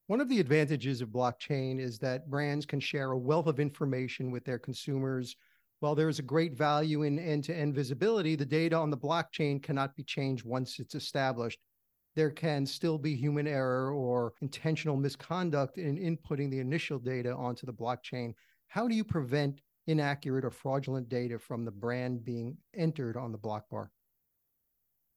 One 0.08 0.20
of 0.20 0.28
the 0.28 0.42
advantages 0.42 1.02
of 1.02 1.10
blockchain 1.10 1.80
is 1.80 1.98
that 2.00 2.30
brands 2.30 2.66
can 2.66 2.82
share 2.82 3.12
a 3.12 3.18
wealth 3.18 3.48
of 3.48 3.60
information 3.60 4.32
with 4.32 4.44
their 4.44 4.60
consumers. 4.60 5.38
While 5.80 5.96
there 5.96 6.10
is 6.10 6.20
a 6.20 6.24
great 6.24 6.54
value 6.54 7.04
in 7.04 7.20
end 7.20 7.46
to 7.46 7.56
end 7.56 7.74
visibility, 7.74 8.36
the 8.36 8.46
data 8.46 8.75
on 8.75 8.90
the 8.90 8.98
blockchain 8.98 9.63
cannot 9.63 9.96
be 9.96 10.04
changed 10.04 10.46
once 10.46 10.80
it's 10.80 10.96
established 10.96 11.60
there 12.15 12.29
can 12.29 12.65
still 12.65 12.98
be 12.98 13.15
human 13.15 13.48
error 13.48 13.91
or 13.91 14.34
intentional 14.41 14.96
misconduct 14.96 15.77
in 15.77 15.98
inputting 15.98 16.50
the 16.51 16.60
initial 16.60 17.00
data 17.00 17.34
onto 17.34 17.65
the 17.65 17.74
blockchain. 17.74 18.34
How 18.67 18.88
do 18.88 18.96
you 18.96 19.03
prevent 19.03 19.62
inaccurate 19.88 20.46
or 20.46 20.51
fraudulent 20.51 21.10
data 21.10 21.39
from 21.39 21.65
the 21.65 21.72
brand 21.72 22.24
being 22.24 22.58
entered 22.75 23.17
on 23.17 23.32
the 23.32 23.38
block 23.38 23.70
bar? 23.70 23.91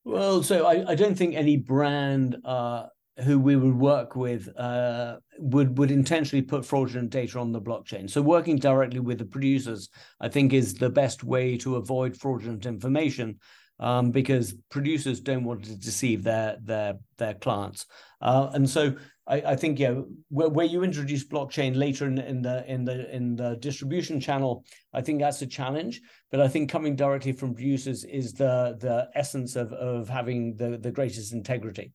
Well, 0.05 0.43
so 0.43 0.67
I, 0.67 0.93
I 0.93 0.95
don't 0.95 1.17
think 1.17 1.35
any 1.35 1.57
brand 1.57 2.37
uh, 2.45 2.87
who 3.25 3.39
we 3.39 3.57
would 3.57 3.77
work 3.77 4.15
with 4.15 4.49
uh, 4.57 5.17
would 5.39 5.79
would 5.79 5.91
intentionally 5.91 6.43
put 6.43 6.65
fraudulent 6.65 7.11
data 7.11 7.39
on 7.39 7.51
the 7.51 7.61
blockchain. 7.61 8.09
So 8.09 8.23
working 8.23 8.57
directly 8.57 9.01
with 9.01 9.19
the 9.19 9.25
producers, 9.25 9.89
I 10.21 10.29
think, 10.29 10.53
is 10.53 10.75
the 10.75 10.91
best 10.91 11.25
way 11.25 11.57
to 11.59 11.77
avoid 11.77 12.17
fraudulent 12.17 12.67
information 12.67 13.39
um, 13.81 14.11
because 14.11 14.55
producers 14.71 15.21
don't 15.21 15.45
want 15.45 15.65
to 15.65 15.77
deceive 15.77 16.23
their 16.23 16.57
their 16.63 16.95
their 17.19 17.35
clients. 17.35 17.87
Uh, 18.21 18.51
and 18.55 18.69
so 18.69 18.95
I, 19.27 19.41
I, 19.41 19.57
think 19.57 19.79
yeah, 19.79 20.01
where, 20.29 20.49
where 20.49 20.67
you 20.67 20.83
introduce 20.83 21.27
blockchain 21.27 21.77
later 21.77 22.07
in, 22.07 22.19
in 22.19 22.43
the 22.43 22.65
in 22.71 22.85
the 22.85 23.15
in 23.15 23.37
the 23.37 23.57
distribution 23.57 24.21
channel, 24.21 24.65
I 24.95 25.03
think 25.03 25.21
that's 25.21 25.43
a 25.43 25.47
challenge. 25.47 26.01
But 26.31 26.41
I 26.41 26.49
think 26.49 26.71
coming 26.71 26.97
directly 26.97 27.33
from 27.33 27.55
producers 27.55 28.05
is 28.05 28.33
the 28.33 28.77
the 28.81 29.09
essence 29.15 29.57
of 29.57 29.73
of 29.73 30.09
having 30.09 30.57
the 30.57 30.79
the 30.79 30.93
greatest 30.93 31.33
integrity. 31.33 31.93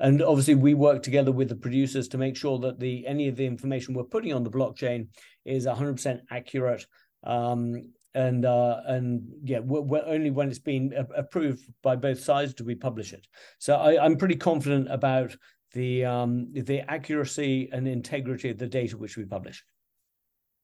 And 0.00 0.22
obviously, 0.22 0.56
we 0.56 0.74
work 0.74 1.02
together 1.02 1.30
with 1.30 1.48
the 1.48 1.56
producers 1.56 2.08
to 2.08 2.18
make 2.18 2.36
sure 2.36 2.58
that 2.58 2.80
the 2.80 3.06
any 3.06 3.28
of 3.28 3.36
the 3.36 3.46
information 3.46 3.94
we're 3.94 4.04
putting 4.04 4.32
on 4.32 4.42
the 4.42 4.50
blockchain 4.50 5.08
is 5.44 5.66
100% 5.66 6.20
accurate 6.30 6.84
um, 7.22 7.92
and 8.14 8.44
uh, 8.44 8.80
and 8.86 9.28
yeah, 9.42 9.58
we're, 9.58 9.80
we're 9.80 10.06
only 10.06 10.30
when 10.30 10.48
it's 10.48 10.58
been 10.58 10.92
approved 11.16 11.68
by 11.82 11.96
both 11.96 12.20
sides 12.20 12.54
do 12.54 12.64
we 12.64 12.74
publish 12.74 13.12
it. 13.12 13.26
So 13.58 13.74
I, 13.74 14.04
am 14.04 14.16
pretty 14.16 14.36
confident 14.36 14.90
about 14.90 15.36
the 15.72 16.04
um, 16.04 16.52
the 16.52 16.80
accuracy 16.90 17.68
and 17.72 17.86
integrity 17.88 18.50
of 18.50 18.58
the 18.58 18.68
data 18.68 18.96
which 18.96 19.16
we 19.16 19.24
publish. 19.24 19.64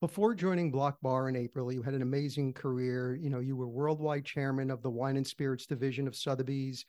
Before 0.00 0.34
joining 0.34 0.72
Blockbar 0.72 1.28
in 1.28 1.36
April, 1.36 1.70
you 1.70 1.82
had 1.82 1.92
an 1.92 2.00
amazing 2.00 2.54
career. 2.54 3.14
You 3.20 3.28
know, 3.28 3.40
you 3.40 3.54
were 3.54 3.68
worldwide 3.68 4.24
chairman 4.24 4.70
of 4.70 4.82
the 4.82 4.90
wine 4.90 5.16
and 5.16 5.26
spirits 5.26 5.66
division 5.66 6.08
of 6.08 6.16
Sotheby's. 6.16 6.86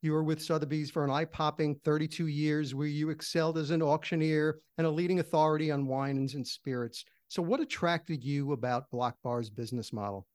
You 0.00 0.12
were 0.12 0.22
with 0.22 0.42
Sotheby's 0.42 0.90
for 0.90 1.04
an 1.04 1.10
eye-popping 1.10 1.76
32 1.84 2.26
years, 2.26 2.74
where 2.74 2.86
you 2.86 3.10
excelled 3.10 3.58
as 3.58 3.70
an 3.70 3.82
auctioneer 3.82 4.58
and 4.78 4.86
a 4.86 4.90
leading 4.90 5.20
authority 5.20 5.70
on 5.70 5.86
wines 5.86 6.34
and 6.34 6.46
spirits. 6.46 7.04
So, 7.32 7.40
what 7.40 7.60
attracted 7.60 8.22
you 8.22 8.52
about 8.52 8.90
Blockbar's 8.90 9.48
business 9.48 9.90
model? 9.90 10.26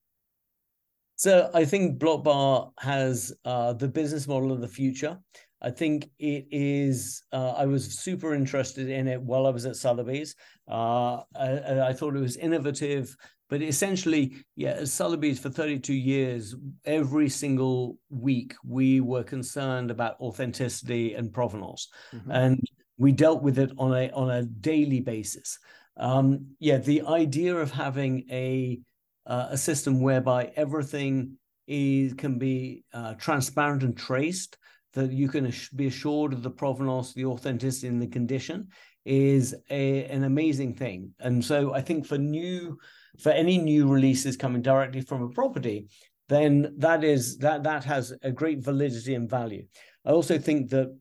So, 1.15 1.51
I 1.53 1.63
think 1.63 1.99
Blockbar 1.99 2.71
has 2.79 3.31
uh, 3.45 3.73
the 3.73 3.87
business 3.87 4.27
model 4.27 4.51
of 4.51 4.61
the 4.61 4.67
future. 4.67 5.19
I 5.61 5.69
think 5.69 6.09
it 6.17 6.47
is. 6.49 7.21
Uh, 7.31 7.51
I 7.51 7.67
was 7.67 7.99
super 7.99 8.33
interested 8.33 8.89
in 8.89 9.07
it 9.07 9.21
while 9.21 9.45
I 9.45 9.51
was 9.51 9.67
at 9.67 9.75
Sotheby's. 9.75 10.33
Uh, 10.67 11.17
I, 11.39 11.81
I, 11.89 11.93
thought 11.93 12.15
it 12.15 12.19
was 12.19 12.35
innovative, 12.35 13.15
but 13.47 13.61
essentially, 13.61 14.35
yeah, 14.55 14.71
at 14.71 14.87
Sotheby's 14.87 15.37
for 15.37 15.51
32 15.51 15.93
years, 15.93 16.55
every 16.83 17.29
single 17.29 17.99
week 18.09 18.55
we 18.65 19.01
were 19.01 19.23
concerned 19.23 19.91
about 19.91 20.19
authenticity 20.19 21.13
and 21.13 21.31
provenance, 21.31 21.89
mm-hmm. 22.11 22.31
and 22.31 22.59
we 22.97 23.11
dealt 23.11 23.43
with 23.43 23.59
it 23.59 23.69
on 23.77 23.95
a 23.95 24.09
on 24.13 24.31
a 24.31 24.41
daily 24.41 24.99
basis. 24.99 25.59
Um, 25.99 26.55
yeah, 26.59 26.77
the 26.77 27.01
idea 27.03 27.55
of 27.55 27.71
having 27.71 28.25
a 28.29 28.79
uh, 29.25 29.47
a 29.51 29.57
system 29.57 29.99
whereby 29.99 30.51
everything 30.55 31.37
is 31.67 32.13
can 32.13 32.37
be 32.37 32.83
uh, 32.93 33.13
transparent 33.15 33.83
and 33.83 33.97
traced, 33.97 34.57
that 34.93 35.11
you 35.11 35.27
can 35.27 35.51
be 35.75 35.87
assured 35.87 36.33
of 36.33 36.43
the 36.43 36.49
provenance, 36.49 37.13
the 37.13 37.25
authenticity, 37.25 37.87
and 37.87 38.01
the 38.01 38.07
condition 38.07 38.67
is 39.05 39.55
a, 39.69 40.05
an 40.05 40.23
amazing 40.23 40.73
thing. 40.73 41.13
And 41.19 41.43
so 41.43 41.73
I 41.73 41.81
think 41.81 42.05
for 42.05 42.17
new 42.17 42.77
for 43.19 43.31
any 43.31 43.57
new 43.57 43.87
releases 43.87 44.37
coming 44.37 44.61
directly 44.61 45.01
from 45.01 45.23
a 45.23 45.29
property, 45.29 45.87
then 46.29 46.73
that 46.77 47.03
is 47.03 47.37
that 47.39 47.63
that 47.63 47.83
has 47.83 48.13
a 48.21 48.31
great 48.31 48.63
validity 48.63 49.15
and 49.15 49.29
value. 49.29 49.65
I 50.05 50.11
also 50.11 50.37
think 50.37 50.69
that 50.69 50.95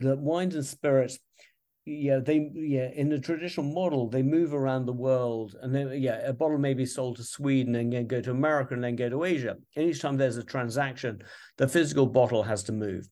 that 0.00 0.18
wines 0.18 0.54
and 0.54 0.64
spirits 0.64 1.18
yeah, 1.90 2.18
they 2.18 2.50
yeah 2.54 2.88
in 2.94 3.08
the 3.08 3.18
traditional 3.18 3.66
model 3.66 4.08
they 4.08 4.22
move 4.22 4.54
around 4.54 4.86
the 4.86 4.92
world, 4.92 5.56
and 5.60 5.74
then 5.74 5.90
yeah, 6.00 6.18
a 6.26 6.32
bottle 6.32 6.58
may 6.58 6.74
be 6.74 6.86
sold 6.86 7.16
to 7.16 7.24
Sweden 7.24 7.74
and 7.74 7.92
then 7.92 8.06
go 8.06 8.20
to 8.20 8.30
America 8.30 8.74
and 8.74 8.84
then 8.84 8.96
go 8.96 9.08
to 9.08 9.24
Asia. 9.24 9.56
And 9.76 9.88
each 9.88 10.00
time 10.00 10.16
there's 10.16 10.36
a 10.36 10.44
transaction, 10.44 11.22
the 11.58 11.68
physical 11.68 12.06
bottle 12.06 12.42
has 12.42 12.62
to 12.64 12.72
move. 12.72 13.08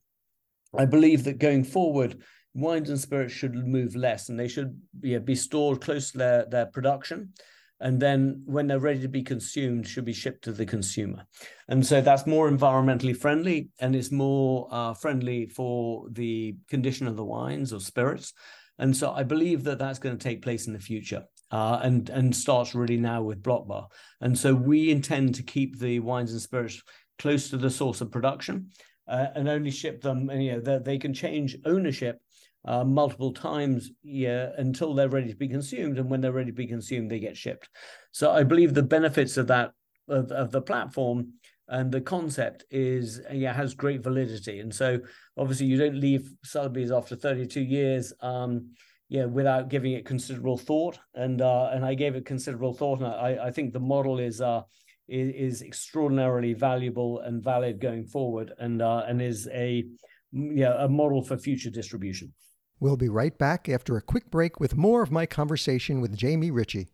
I 0.77 0.85
believe 0.85 1.25
that 1.25 1.39
going 1.39 1.65
forward, 1.65 2.23
wines 2.55 2.91
and 2.91 3.01
spirits 3.01 3.33
should 3.33 3.55
move 3.55 3.97
less, 3.97 4.29
and 4.29 4.39
they 4.39 4.49
should 4.49 4.81
yeah, 5.03 5.19
be 5.19 5.35
stored 5.35 5.81
close 5.81 6.13
to 6.13 6.19
their 6.19 6.47
their 6.47 6.67
production 6.67 7.33
and 7.81 8.01
then 8.01 8.43
when 8.45 8.67
they're 8.67 8.79
ready 8.79 9.01
to 9.01 9.09
be 9.09 9.23
consumed 9.23 9.87
should 9.87 10.05
be 10.05 10.13
shipped 10.13 10.43
to 10.43 10.53
the 10.53 10.67
consumer 10.67 11.25
and 11.69 11.85
so 11.85 12.01
that's 12.01 12.27
more 12.27 12.51
environmentally 12.51 13.17
friendly 13.17 13.69
and 13.79 13.95
it's 13.95 14.11
more 14.11 14.69
uh, 14.71 14.95
friendly 14.95 15.47
for 15.47 16.07
the 16.11 16.57
condition 16.69 17.07
of 17.07 17.17
the 17.17 17.25
wines 17.25 17.73
or 17.73 17.81
spirits 17.81 18.33
and 18.79 18.97
so 18.97 19.13
I 19.13 19.23
believe 19.23 19.65
that 19.65 19.79
that's 19.79 19.99
going 19.99 20.17
to 20.17 20.23
take 20.23 20.43
place 20.43 20.67
in 20.67 20.73
the 20.73 20.79
future. 20.79 21.25
Uh, 21.51 21.81
and 21.83 22.11
and 22.11 22.37
starts 22.37 22.75
really 22.75 22.99
now 22.99 23.23
with 23.23 23.43
Blockbar. 23.43 23.87
And 24.21 24.39
so 24.39 24.55
we 24.55 24.91
intend 24.91 25.35
to 25.37 25.43
keep 25.43 25.79
the 25.79 25.99
wines 25.99 26.33
and 26.33 26.43
spirits 26.43 26.83
close 27.19 27.49
to 27.49 27.57
the 27.57 27.71
source 27.71 28.03
of 28.03 28.13
production 28.13 28.69
uh, 29.09 29.29
and 29.35 29.49
only 29.49 29.71
ship 29.71 30.03
them. 30.03 30.29
And 30.29 30.45
you 30.45 30.53
know 30.53 30.61
they, 30.61 30.79
they 30.79 30.99
can 30.99 31.15
change 31.15 31.57
ownership 31.65 32.21
uh, 32.67 32.85
multiple 32.85 33.33
times 33.33 33.91
yeah, 34.03 34.51
until 34.59 34.93
they're 34.93 35.09
ready 35.09 35.31
to 35.31 35.37
be 35.37 35.49
consumed. 35.49 35.99
And 35.99 36.11
when 36.11 36.21
they're 36.21 36.33
ready 36.33 36.51
to 36.51 36.57
be 36.57 36.67
consumed, 36.67 37.11
they 37.11 37.19
get 37.19 37.37
shipped. 37.37 37.71
So 38.13 38.31
I 38.31 38.43
believe 38.43 38.75
the 38.75 38.83
benefits 38.83 39.39
of 39.39 39.47
that 39.47 39.73
of, 40.07 40.31
of 40.31 40.51
the 40.51 40.61
platform 40.61 41.33
and 41.69 41.93
the 41.93 42.01
concept 42.01 42.65
is 42.71 43.21
yeah 43.33 43.53
has 43.53 43.75
great 43.75 44.03
validity. 44.03 44.61
And 44.61 44.75
so 44.75 44.99
obviously 45.37 45.67
you 45.67 45.77
don't 45.77 46.01
leave 46.01 46.33
Sotheby's 46.45 46.93
after 46.93 47.17
32 47.17 47.61
years. 47.61 48.13
Um, 48.21 48.71
yeah, 49.11 49.25
without 49.25 49.71
giving 49.71 49.93
it 49.93 50.05
considerable 50.05 50.59
thought, 50.59 50.99
and 51.15 51.41
uh, 51.41 51.71
and 51.73 51.85
I 51.85 51.95
gave 51.95 52.15
it 52.15 52.27
considerable 52.27 52.75
thought, 52.75 53.01
and 53.01 53.09
I, 53.09 53.47
I 53.47 53.51
think 53.51 53.73
the 53.73 53.81
model 53.81 54.19
is 54.19 54.43
uh, 54.43 54.63
is, 55.09 55.63
extraordinarily 55.63 56.53
valuable 56.53 57.21
and 57.21 57.43
valid 57.43 57.81
going 57.81 58.05
forward, 58.05 58.53
and 58.59 58.83
uh, 58.83 59.05
and 59.09 59.23
is 59.23 59.49
a 59.53 59.87
yeah 60.31 60.85
a 60.85 60.89
model 60.89 61.23
for 61.23 61.39
future 61.39 61.71
distribution. 61.71 62.35
We'll 62.81 62.99
be 62.99 63.09
right 63.09 63.37
back 63.37 63.69
after 63.69 63.97
a 63.97 64.03
quick 64.03 64.31
break 64.31 64.61
with 64.61 64.77
more 64.77 65.03
of 65.03 65.11
my 65.11 65.25
conversation 65.25 66.01
with 66.01 66.15
Jamie 66.15 66.51
Ritchie. 66.51 66.89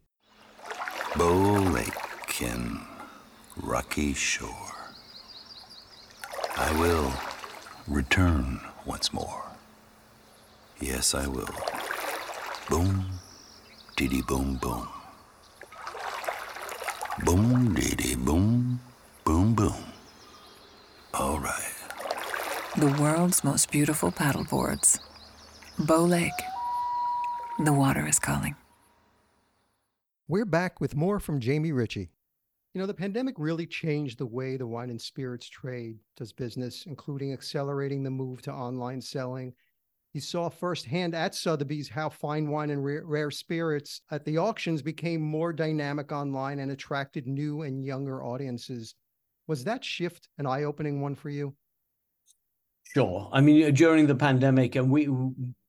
Beau 1.16 1.54
Lake 1.54 2.40
in 2.40 2.93
Rocky 3.62 4.14
Shore. 4.14 4.50
I 6.56 6.76
will 6.78 7.12
return 7.86 8.60
once 8.84 9.12
more. 9.12 9.42
Yes, 10.80 11.14
I 11.14 11.26
will. 11.28 11.48
Boom, 12.68 13.06
diddy 13.96 14.22
boom 14.22 14.56
boom. 14.56 14.88
Boom, 17.24 17.74
diddy 17.74 18.16
boom, 18.16 18.80
boom 19.24 19.54
boom. 19.54 19.84
All 21.12 21.38
right. 21.38 21.74
The 22.76 22.88
world's 23.00 23.44
most 23.44 23.70
beautiful 23.70 24.10
paddleboards. 24.10 24.98
Beau 25.78 26.04
Lake. 26.04 26.32
The 27.60 27.72
water 27.72 28.06
is 28.06 28.18
calling. 28.18 28.56
We're 30.26 30.44
back 30.44 30.80
with 30.80 30.96
more 30.96 31.20
from 31.20 31.38
Jamie 31.38 31.70
Ritchie. 31.70 32.10
You 32.74 32.80
know, 32.80 32.86
the 32.88 32.94
pandemic 32.94 33.36
really 33.38 33.66
changed 33.66 34.18
the 34.18 34.26
way 34.26 34.56
the 34.56 34.66
wine 34.66 34.90
and 34.90 35.00
spirits 35.00 35.48
trade 35.48 35.96
does 36.16 36.32
business, 36.32 36.86
including 36.86 37.32
accelerating 37.32 38.02
the 38.02 38.10
move 38.10 38.42
to 38.42 38.52
online 38.52 39.00
selling 39.00 39.54
You 40.12 40.20
saw 40.20 40.48
firsthand 40.48 41.14
at 41.14 41.36
Sotheby's 41.36 41.88
how 41.88 42.08
fine 42.08 42.48
wine 42.48 42.70
and 42.70 42.84
rare, 42.84 43.30
spirits 43.30 44.00
at 44.10 44.24
the 44.24 44.38
auctions 44.38 44.82
became 44.82 45.20
more 45.20 45.52
dynamic 45.52 46.10
online 46.10 46.58
and 46.58 46.72
attracted 46.72 47.28
new 47.28 47.62
and 47.62 47.84
younger 47.84 48.24
audiences. 48.24 48.96
Was 49.46 49.62
that 49.64 49.84
shift 49.84 50.28
an 50.38 50.46
eye 50.46 50.64
opening 50.64 51.00
one 51.00 51.14
for 51.14 51.30
you? 51.30 51.54
Sure. 52.82 53.28
I 53.32 53.40
mean, 53.40 53.72
during 53.74 54.06
the 54.08 54.14
pandemic, 54.16 54.74
and 54.74 54.90
we, 54.90 55.08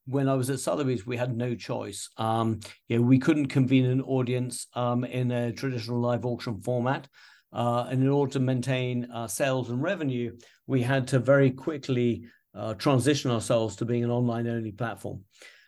when 0.07 0.29
I 0.29 0.35
was 0.35 0.49
at 0.49 0.59
Sotheby's, 0.59 1.05
we 1.05 1.17
had 1.17 1.35
no 1.35 1.55
choice. 1.55 2.09
Um, 2.17 2.59
you 2.87 2.97
know, 2.97 3.03
we 3.03 3.19
couldn't 3.19 3.47
convene 3.47 3.85
an 3.85 4.01
audience 4.01 4.67
um, 4.75 5.03
in 5.03 5.31
a 5.31 5.51
traditional 5.51 5.99
live 5.99 6.25
auction 6.25 6.61
format. 6.61 7.07
Uh, 7.51 7.87
and 7.89 8.03
in 8.03 8.09
order 8.09 8.33
to 8.33 8.39
maintain 8.39 9.09
uh, 9.11 9.27
sales 9.27 9.69
and 9.69 9.81
revenue, 9.81 10.35
we 10.67 10.81
had 10.81 11.07
to 11.07 11.19
very 11.19 11.51
quickly 11.51 12.25
uh, 12.53 12.73
transition 12.73 13.31
ourselves 13.31 13.75
to 13.77 13.85
being 13.85 14.03
an 14.03 14.11
online 14.11 14.47
only 14.47 14.71
platform. 14.71 15.23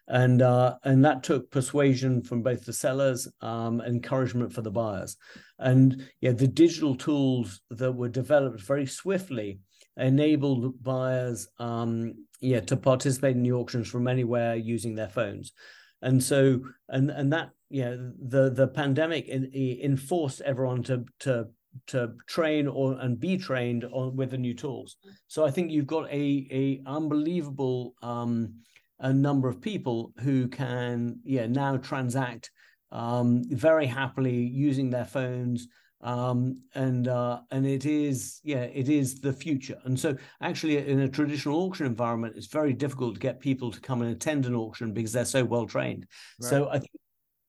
And 0.10 0.41
uh, 0.41 0.75
and 0.86 1.03
that 1.03 1.24
took 1.24 1.51
persuasion 1.51 2.22
from 2.22 2.41
both 2.41 2.63
the 2.65 2.72
sellers, 2.72 3.27
um, 3.41 3.82
encouragement 3.82 4.53
for 4.53 4.62
the 4.62 4.72
buyers, 4.72 5.17
and 5.60 6.01
yeah, 6.22 6.32
the 6.32 6.48
digital 6.48 6.96
tools 6.96 7.60
that 7.72 7.91
were 7.91 8.08
developed 8.08 8.62
very 8.62 8.86
swiftly 8.86 9.60
enabled 9.98 10.82
buyers, 10.82 11.50
um, 11.60 12.13
yeah, 12.39 12.60
to 12.62 12.77
participate 12.77 13.36
in 13.36 13.44
the 13.44 13.53
auctions 13.53 13.88
from 13.88 14.08
anywhere 14.08 14.56
using 14.56 14.96
their 14.96 15.10
phones, 15.10 15.53
and 16.01 16.24
so 16.24 16.62
and 16.89 17.10
and 17.10 17.34
that 17.34 17.51
yeah, 17.70 17.96
the 18.27 18.50
the 18.50 18.67
pandemic 18.67 19.27
in, 19.27 19.51
enforced 19.84 20.41
everyone 20.41 20.84
to 20.84 21.06
to 21.20 21.48
to 21.88 22.13
train 22.27 22.67
or 22.67 22.98
and 23.00 23.20
be 23.20 23.38
trained 23.38 23.86
on 23.86 24.15
with 24.15 24.32
the 24.32 24.38
new 24.38 24.53
tools. 24.53 24.98
So 25.27 25.46
I 25.46 25.51
think 25.51 25.72
you've 25.72 25.88
got 25.88 26.10
a 26.12 26.48
a 26.51 26.82
unbelievable 26.86 27.94
um, 28.01 28.56
a 29.00 29.13
number 29.13 29.48
of 29.48 29.62
people 29.62 30.13
who 30.22 30.48
can 30.48 31.20
yeah 31.24 31.48
now 31.48 31.77
transact 31.77 32.51
um, 32.91 33.44
very 33.50 33.86
happily 33.86 34.38
using 34.38 34.89
their 34.89 35.06
phones 35.06 35.67
um, 36.01 36.62
and 36.75 37.08
uh, 37.08 37.39
and 37.51 37.66
it 37.66 37.86
is 37.86 38.39
yeah 38.43 38.62
it 38.62 38.89
is 38.89 39.19
the 39.19 39.34
future 39.34 39.78
and 39.86 40.00
so 40.00 40.15
actually 40.41 40.78
in 40.78 41.00
a 41.02 41.10
traditional 41.10 41.60
auction 41.60 41.86
environment 41.86 42.36
it's 42.38 42.48
very 42.48 42.74
difficult 42.74 43.15
to 43.15 43.19
get 43.19 43.39
people 43.39 43.72
to 43.72 43.82
come 43.82 44.02
and 44.02 44.12
attend 44.12 44.45
an 44.45 44.56
auction 44.56 44.93
because 44.93 45.12
they're 45.12 45.26
so 45.26 45.43
well 45.43 45.65
trained 45.65 46.06
right. 46.39 46.50
so 46.50 46.69
i 46.69 46.78
think 46.78 46.91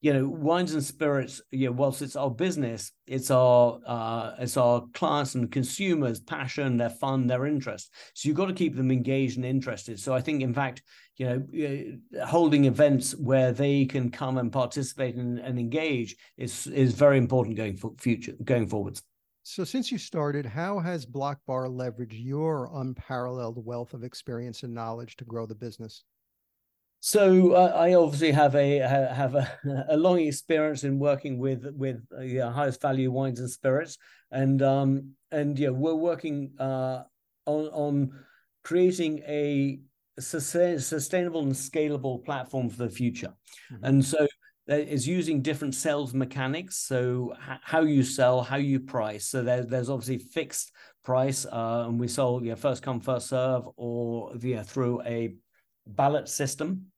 you 0.00 0.12
know 0.12 0.28
wines 0.28 0.74
and 0.74 0.84
spirits 0.84 1.40
you 1.50 1.66
know 1.66 1.72
whilst 1.72 2.02
it's 2.02 2.14
our 2.14 2.30
business 2.30 2.92
it's 3.06 3.30
our 3.30 3.80
uh 3.86 4.32
it's 4.38 4.56
our 4.56 4.84
clients 4.94 5.34
and 5.34 5.50
consumers 5.50 6.20
passion 6.20 6.76
their 6.76 6.90
fun 6.90 7.26
their 7.26 7.46
interest. 7.46 7.92
So 8.14 8.28
you've 8.28 8.36
got 8.36 8.46
to 8.46 8.54
keep 8.54 8.76
them 8.76 8.90
engaged 8.90 9.36
and 9.36 9.44
interested. 9.46 9.98
So 9.98 10.14
i 10.14 10.20
think 10.20 10.42
in 10.42 10.54
fact 10.54 10.82
you 11.16 11.26
know 11.26 12.24
holding 12.24 12.66
events 12.66 13.12
where 13.16 13.52
they 13.52 13.84
can 13.86 14.10
come 14.10 14.38
and 14.38 14.52
participate 14.52 15.16
and, 15.16 15.38
and 15.38 15.58
engage 15.58 16.16
is 16.36 16.66
is 16.68 16.94
very 16.94 17.18
important 17.18 17.56
going 17.56 17.76
for 17.76 17.92
future 17.98 18.34
going 18.44 18.66
forwards. 18.66 19.02
So 19.42 19.64
since 19.64 19.90
you 19.90 19.98
started 19.98 20.46
how 20.46 20.78
has 20.78 21.06
block 21.06 21.40
bar 21.46 21.66
leveraged 21.66 22.22
your 22.24 22.70
unparalleled 22.72 23.64
wealth 23.64 23.94
of 23.94 24.04
experience 24.04 24.62
and 24.62 24.74
knowledge 24.74 25.16
to 25.16 25.24
grow 25.24 25.46
the 25.46 25.54
business 25.54 26.04
so 27.08 27.52
uh, 27.52 27.72
I 27.74 27.94
obviously 27.94 28.32
have 28.32 28.54
a 28.54 28.80
have 28.80 29.34
a, 29.34 29.48
a, 29.88 29.96
long 29.96 30.20
experience 30.20 30.84
in 30.84 30.98
working 30.98 31.38
with 31.38 31.64
with 31.74 32.02
uh, 32.12 32.50
highest 32.50 32.82
value 32.82 33.10
wines 33.10 33.40
and 33.40 33.48
spirits, 33.48 33.96
and 34.30 34.60
um 34.60 35.12
and 35.30 35.58
yeah, 35.58 35.70
we're 35.70 35.94
working 35.94 36.52
uh, 36.58 37.04
on 37.46 37.64
on 37.68 38.12
creating 38.62 39.22
a 39.26 39.80
sustainable 40.18 41.40
and 41.40 41.52
scalable 41.52 42.22
platform 42.22 42.68
for 42.68 42.84
the 42.84 42.90
future, 42.90 43.32
mm-hmm. 43.72 43.86
and 43.86 44.04
so 44.04 44.26
that 44.66 44.86
is 44.92 45.08
using 45.08 45.40
different 45.40 45.74
sales 45.74 46.12
mechanics. 46.12 46.76
So 46.76 47.32
h- 47.50 47.60
how 47.62 47.80
you 47.84 48.02
sell, 48.02 48.42
how 48.42 48.56
you 48.56 48.80
price. 48.80 49.24
So 49.24 49.42
there, 49.42 49.64
there's 49.64 49.88
obviously 49.88 50.18
fixed 50.18 50.72
price, 51.06 51.46
uh, 51.46 51.86
and 51.88 51.98
we 51.98 52.06
sell 52.06 52.42
yeah 52.44 52.54
first 52.54 52.82
come 52.82 53.00
first 53.00 53.28
serve, 53.28 53.62
or 53.78 54.34
yeah 54.42 54.62
through 54.62 55.00
a 55.04 55.34
ballot 55.86 56.28
system 56.28 56.92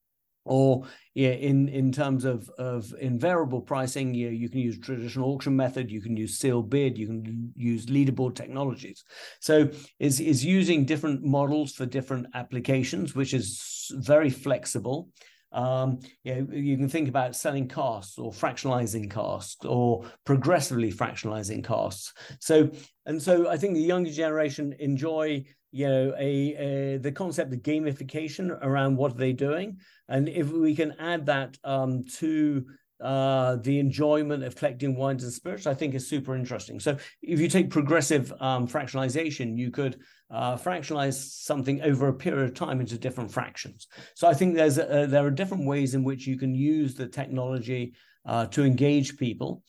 or 0.44 0.85
yeah, 1.14 1.31
in 1.31 1.68
in 1.68 1.92
terms 1.92 2.24
of 2.24 2.48
of 2.59 2.92
invariable 3.00 3.61
pricing, 3.61 4.14
you, 4.14 4.29
you 4.29 4.48
can 4.48 4.61
use 4.61 4.79
traditional 4.79 5.31
auction 5.31 5.55
method, 5.55 5.90
you 5.90 6.00
can 6.00 6.16
use 6.16 6.38
sealed 6.38 6.70
bid, 6.70 6.96
you 6.96 7.07
can 7.07 7.53
use 7.57 7.87
leaderboard 7.87 8.35
technologies. 8.35 9.05
So 9.40 9.68
is 9.98 10.20
is 10.20 10.44
using 10.44 10.85
different 10.85 11.22
models 11.22 11.72
for 11.72 11.87
different 11.87 12.26
applications, 12.35 13.14
which 13.14 13.35
is 13.35 13.90
very 13.96 14.31
flexible. 14.31 15.09
Um, 15.53 15.99
you, 16.23 16.35
know, 16.35 16.47
you 16.53 16.77
can 16.77 16.89
think 16.89 17.09
about 17.09 17.35
selling 17.35 17.69
costs 17.69 18.19
or 18.19 18.31
fractionalizing 18.31 19.11
costs 19.11 19.65
or 19.65 20.05
progressively 20.25 20.93
fractionalizing 20.93 21.65
costs. 21.65 22.13
So 22.41 22.71
and 23.07 23.21
so 23.21 23.49
I 23.49 23.57
think 23.57 23.75
the 23.75 23.81
younger 23.81 24.11
generation 24.11 24.75
enjoy 24.79 25.45
you 25.73 25.89
know 25.89 26.15
a, 26.19 26.55
a, 26.95 26.99
the 26.99 27.13
concept 27.13 27.53
of 27.53 27.61
gamification 27.61 28.57
around 28.63 28.97
what 28.97 29.17
they're 29.17 29.29
they 29.29 29.33
doing 29.33 29.79
and 30.09 30.29
if 30.29 30.51
we 30.51 30.75
can 30.75 30.95
add 30.99 31.27
that 31.27 31.57
um, 31.63 32.05
to 32.19 32.65
uh, 33.01 33.57
the 33.57 33.79
enjoyment 33.79 34.45
of 34.45 34.55
collecting 34.55 34.95
wines 34.95 35.25
and 35.25 35.33
spirits, 35.33 35.67
I 35.67 35.73
think 35.73 35.95
is 35.95 36.07
super 36.07 36.35
interesting. 36.35 36.79
So 36.81 36.99
if 37.23 37.41
you 37.41 37.49
take 37.49 37.71
progressive 37.71 38.33
um, 38.41 38.69
fractionalization, 38.69 39.57
you 39.57 39.71
could 39.71 40.01
uh, 40.31 40.57
fractionalize 40.57 41.14
something 41.14 41.83
over 41.83 42.09
a 42.09 42.14
period 42.14 42.45
of 42.45 42.55
time 42.55 42.81
into 42.81 42.99
different 42.99 43.33
fractions. 43.33 43.88
So 44.14 44.29
I 44.29 44.35
think 44.35 44.55
there's 44.55 44.79
a, 44.79 45.07
there 45.09 45.27
are 45.27 45.31
different 45.31 45.66
ways 45.66 45.95
in 45.95 46.05
which 46.05 46.27
you 46.27 46.38
can 46.38 46.55
use 46.55 46.95
the 46.95 47.09
technology 47.09 47.95
uh, 48.27 48.47
to 48.47 48.64
engage 48.64 49.16
people. 49.16 49.62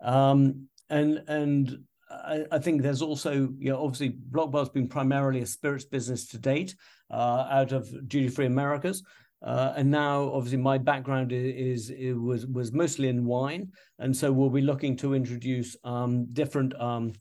Um, 0.00 0.68
and 0.90 1.22
and 1.28 1.78
I, 2.10 2.44
I, 2.50 2.58
think 2.58 2.82
there's 2.82 3.02
also, 3.02 3.32
you 3.58 3.70
know, 3.70 3.84
obviously 3.84 4.08
Block 4.08 4.50
Bar's 4.50 4.70
been 4.70 4.88
primarily 4.88 5.40
a 5.40 5.46
spirits 5.46 5.84
business 5.84 6.26
to 6.28 6.38
date 6.38 6.74
uh, 7.10 7.46
out 7.50 7.72
of 7.72 8.08
Duty 8.08 8.28
Free 8.28 8.46
Americas. 8.46 9.02
Uh, 9.40 9.72
and 9.76 9.90
now, 9.90 10.32
obviously, 10.32 10.58
my 10.58 10.78
background 10.78 11.30
is, 11.32 11.90
is 11.90 12.16
was 12.16 12.44
was 12.46 12.72
mostly 12.72 13.08
in 13.08 13.24
wine, 13.24 13.70
and 14.00 14.16
so 14.16 14.32
we'll 14.32 14.50
be 14.50 14.60
looking 14.60 14.96
to 14.96 15.14
introduce 15.14 15.76
um, 15.84 16.26
different 16.32 16.74
um, 16.80 17.12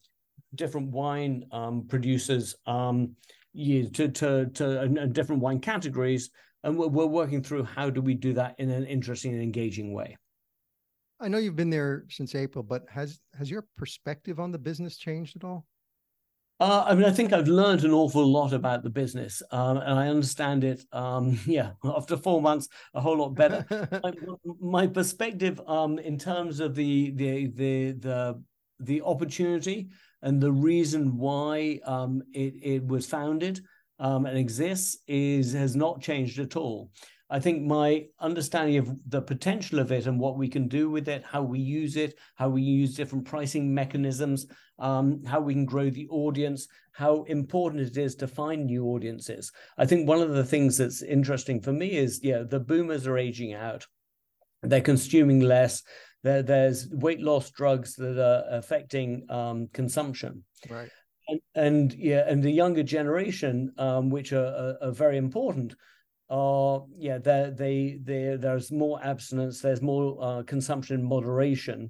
different 0.56 0.92
wine 0.92 1.46
um, 1.52 1.86
producers 1.88 2.56
um, 2.66 3.16
yeah, 3.54 3.90
to 3.94 4.08
to 4.10 4.46
to 4.54 4.82
uh, 4.82 5.06
different 5.08 5.42
wine 5.42 5.60
categories, 5.60 6.30
and 6.64 6.78
we're, 6.78 6.88
we're 6.88 7.06
working 7.06 7.42
through 7.42 7.64
how 7.64 7.90
do 7.90 8.02
we 8.02 8.14
do 8.14 8.34
that 8.34 8.56
in 8.60 8.70
an 8.70 8.86
interesting 8.86 9.34
and 9.34 9.42
engaging 9.42 9.94
way. 9.94 10.16
I 11.20 11.28
know 11.28 11.40
you've 11.40 11.56
been 11.56 11.72
there 11.72 12.06
since 12.10 12.36
April, 12.36 12.64
but 12.64 12.84
has 12.90 13.20
has 13.38 13.50
your 13.50 13.66
perspective 13.76 14.40
on 14.40 14.52
the 14.52 14.60
business 14.60 14.98
changed 14.98 15.36
at 15.36 15.44
all? 15.44 15.66
Uh, 16.60 16.86
I 16.88 16.96
mean, 16.96 17.06
I 17.06 17.12
think 17.12 17.34
I've 17.34 17.48
learned 17.48 17.84
an 17.84 17.92
awful 17.92 18.26
lot 18.26 18.52
about 18.52 18.84
the 18.84 18.90
business, 18.90 19.44
um, 19.52 19.78
and 19.78 20.00
I 20.00 20.08
understand 20.08 20.64
it. 20.64 20.84
Um, 20.92 21.40
yeah, 21.48 21.72
after 21.84 22.18
four 22.18 22.42
months, 22.42 22.68
a 22.94 23.02
whole 23.02 23.18
lot 23.18 23.36
better. 23.36 23.66
my, 24.04 24.14
my, 24.60 24.88
perspective, 24.88 25.60
um, 25.68 26.00
in 26.00 26.18
terms 26.18 26.60
of 26.60 26.76
the 26.76 27.12
the 27.12 27.48
the 27.48 27.92
the 27.94 28.44
the 28.80 29.02
opportunity 29.02 29.90
and 30.22 30.42
the 30.42 30.52
reason 30.52 31.18
why 31.18 31.80
um, 31.86 32.22
it, 32.34 32.54
it 32.62 32.88
was 32.88 33.06
founded 33.06 33.62
um, 34.00 34.26
and 34.26 34.38
exists 34.38 34.98
is 35.08 35.54
has 35.54 35.76
not 35.76 36.02
changed 36.02 36.40
at 36.40 36.56
all. 36.56 36.92
I 37.30 37.40
think 37.40 37.64
my 37.64 38.06
understanding 38.22 38.78
of 38.78 38.90
the 39.10 39.22
potential 39.22 39.80
of 39.80 39.92
it 39.92 40.08
and 40.08 40.18
what 40.18 40.38
we 40.38 40.48
can 40.48 40.70
do 40.70 40.90
with 40.90 41.10
it, 41.10 41.24
how 41.26 41.42
we 41.42 41.60
use 41.60 41.98
it, 41.98 42.18
how 42.36 42.48
we 42.48 42.62
use 42.62 42.96
different 42.96 43.26
pricing 43.26 43.74
mechanisms, 43.74 44.48
um, 44.80 45.22
how 45.26 45.42
we 45.42 45.54
can 45.54 45.66
grow 45.66 45.90
the 45.90 46.08
audience, 46.08 46.68
how 46.94 47.24
important 47.24 47.84
it 47.84 47.98
is 47.98 48.16
to 48.16 48.28
find 48.28 48.66
new 48.66 48.86
audiences. 48.86 49.52
I 49.78 49.86
think 49.86 50.08
one 50.08 50.22
of 50.22 50.30
the 50.30 50.46
things 50.46 50.78
that's 50.78 51.02
interesting 51.02 51.62
for 51.62 51.74
me 51.74 51.98
is, 51.98 52.22
yeah, 52.24 52.44
the 52.48 52.62
boomers 52.62 53.06
are 53.08 53.18
aging 53.18 53.54
out. 53.54 53.86
They're 54.64 54.82
consuming 54.82 55.42
less. 55.42 55.84
There, 56.28 56.44
there's 56.44 56.90
weight 56.90 57.22
loss 57.22 57.52
drugs 57.52 57.96
that 57.96 58.18
are 58.20 58.44
affecting 58.60 59.26
um, 59.30 59.68
consumption. 59.74 60.44
Right. 60.70 60.90
And, 61.30 61.40
and, 61.56 61.94
yeah, 61.94 62.24
and 62.28 62.44
the 62.44 62.52
younger 62.52 62.84
generation, 62.84 63.72
um, 63.78 64.10
which 64.10 64.34
are, 64.34 64.52
are, 64.64 64.78
are 64.82 64.92
very 64.92 65.18
important, 65.18 65.76
are 66.30 66.84
yeah 66.98 67.18
they 67.18 67.98
they 68.04 68.36
there's 68.38 68.70
more 68.70 69.00
abstinence 69.02 69.62
there's 69.62 69.82
more 69.82 70.18
uh, 70.22 70.44
consumption 70.44 71.02
moderation 71.02 71.90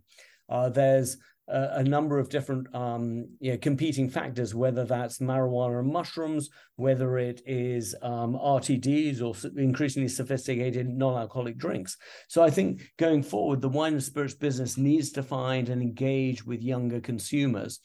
uh, 0.49 0.69
there's 0.69 1.17
a, 1.47 1.83
number 1.83 2.19
of 2.19 2.29
different 2.29 2.73
um, 2.75 3.27
you 3.39 3.51
know, 3.51 3.57
competing 3.57 4.09
factors 4.09 4.53
whether 4.53 4.83
that's 4.85 5.19
marijuana 5.19 5.79
and 5.79 5.91
mushrooms 5.91 6.49
whether 6.75 7.17
it 7.17 7.41
is 7.45 7.95
um, 8.01 8.33
rtds 8.33 9.21
or 9.21 9.33
increasingly 9.59 10.09
sophisticated 10.09 10.87
non-alcoholic 10.87 11.57
drinks. 11.57 11.97
So 12.27 12.43
i 12.43 12.49
think 12.49 12.81
going 12.97 13.23
forward 13.23 13.61
the 13.61 13.69
wine 13.69 13.93
and 13.93 14.03
spirits 14.03 14.33
business 14.33 14.77
needs 14.77 15.11
to 15.13 15.23
find 15.23 15.69
and 15.69 15.81
engage 15.81 16.45
with 16.45 16.61
younger 16.61 16.99
consumers. 16.99 17.79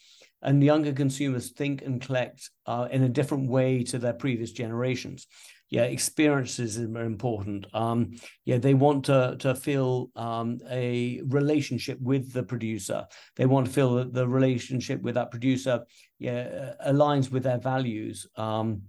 And 0.45 0.61
younger 0.61 0.91
consumers 0.91 1.51
think 1.51 1.83
and 1.83 2.01
collect 2.01 2.49
uh, 2.65 2.89
in 2.91 3.03
a 3.03 3.09
different 3.09 3.49
way 3.49 3.81
to 3.83 3.97
their 3.97 4.11
previous 4.11 4.51
generations 4.51 5.25
yeah, 5.73 5.85
experiences 5.85 6.77
are 6.77 7.03
important. 7.03 7.65
Um, 7.73 8.11
yeah, 8.45 8.59
they 8.59 8.75
want 8.75 9.05
to 9.05 9.35
to 9.39 9.55
feel 9.55 10.11
um, 10.15 10.59
a 10.69 11.19
relationship 11.25 11.99
with 11.99 12.31
the 12.31 12.43
producer. 12.43 13.07
They 13.37 13.47
want 13.47 13.65
to 13.65 13.73
feel 13.73 13.95
that 13.95 14.13
the 14.13 14.27
relationship 14.27 15.01
with 15.01 15.15
that 15.15 15.31
producer, 15.31 15.83
yeah, 16.19 16.73
aligns 16.85 17.31
with 17.31 17.41
their 17.41 17.57
values. 17.57 18.27
Um, 18.35 18.83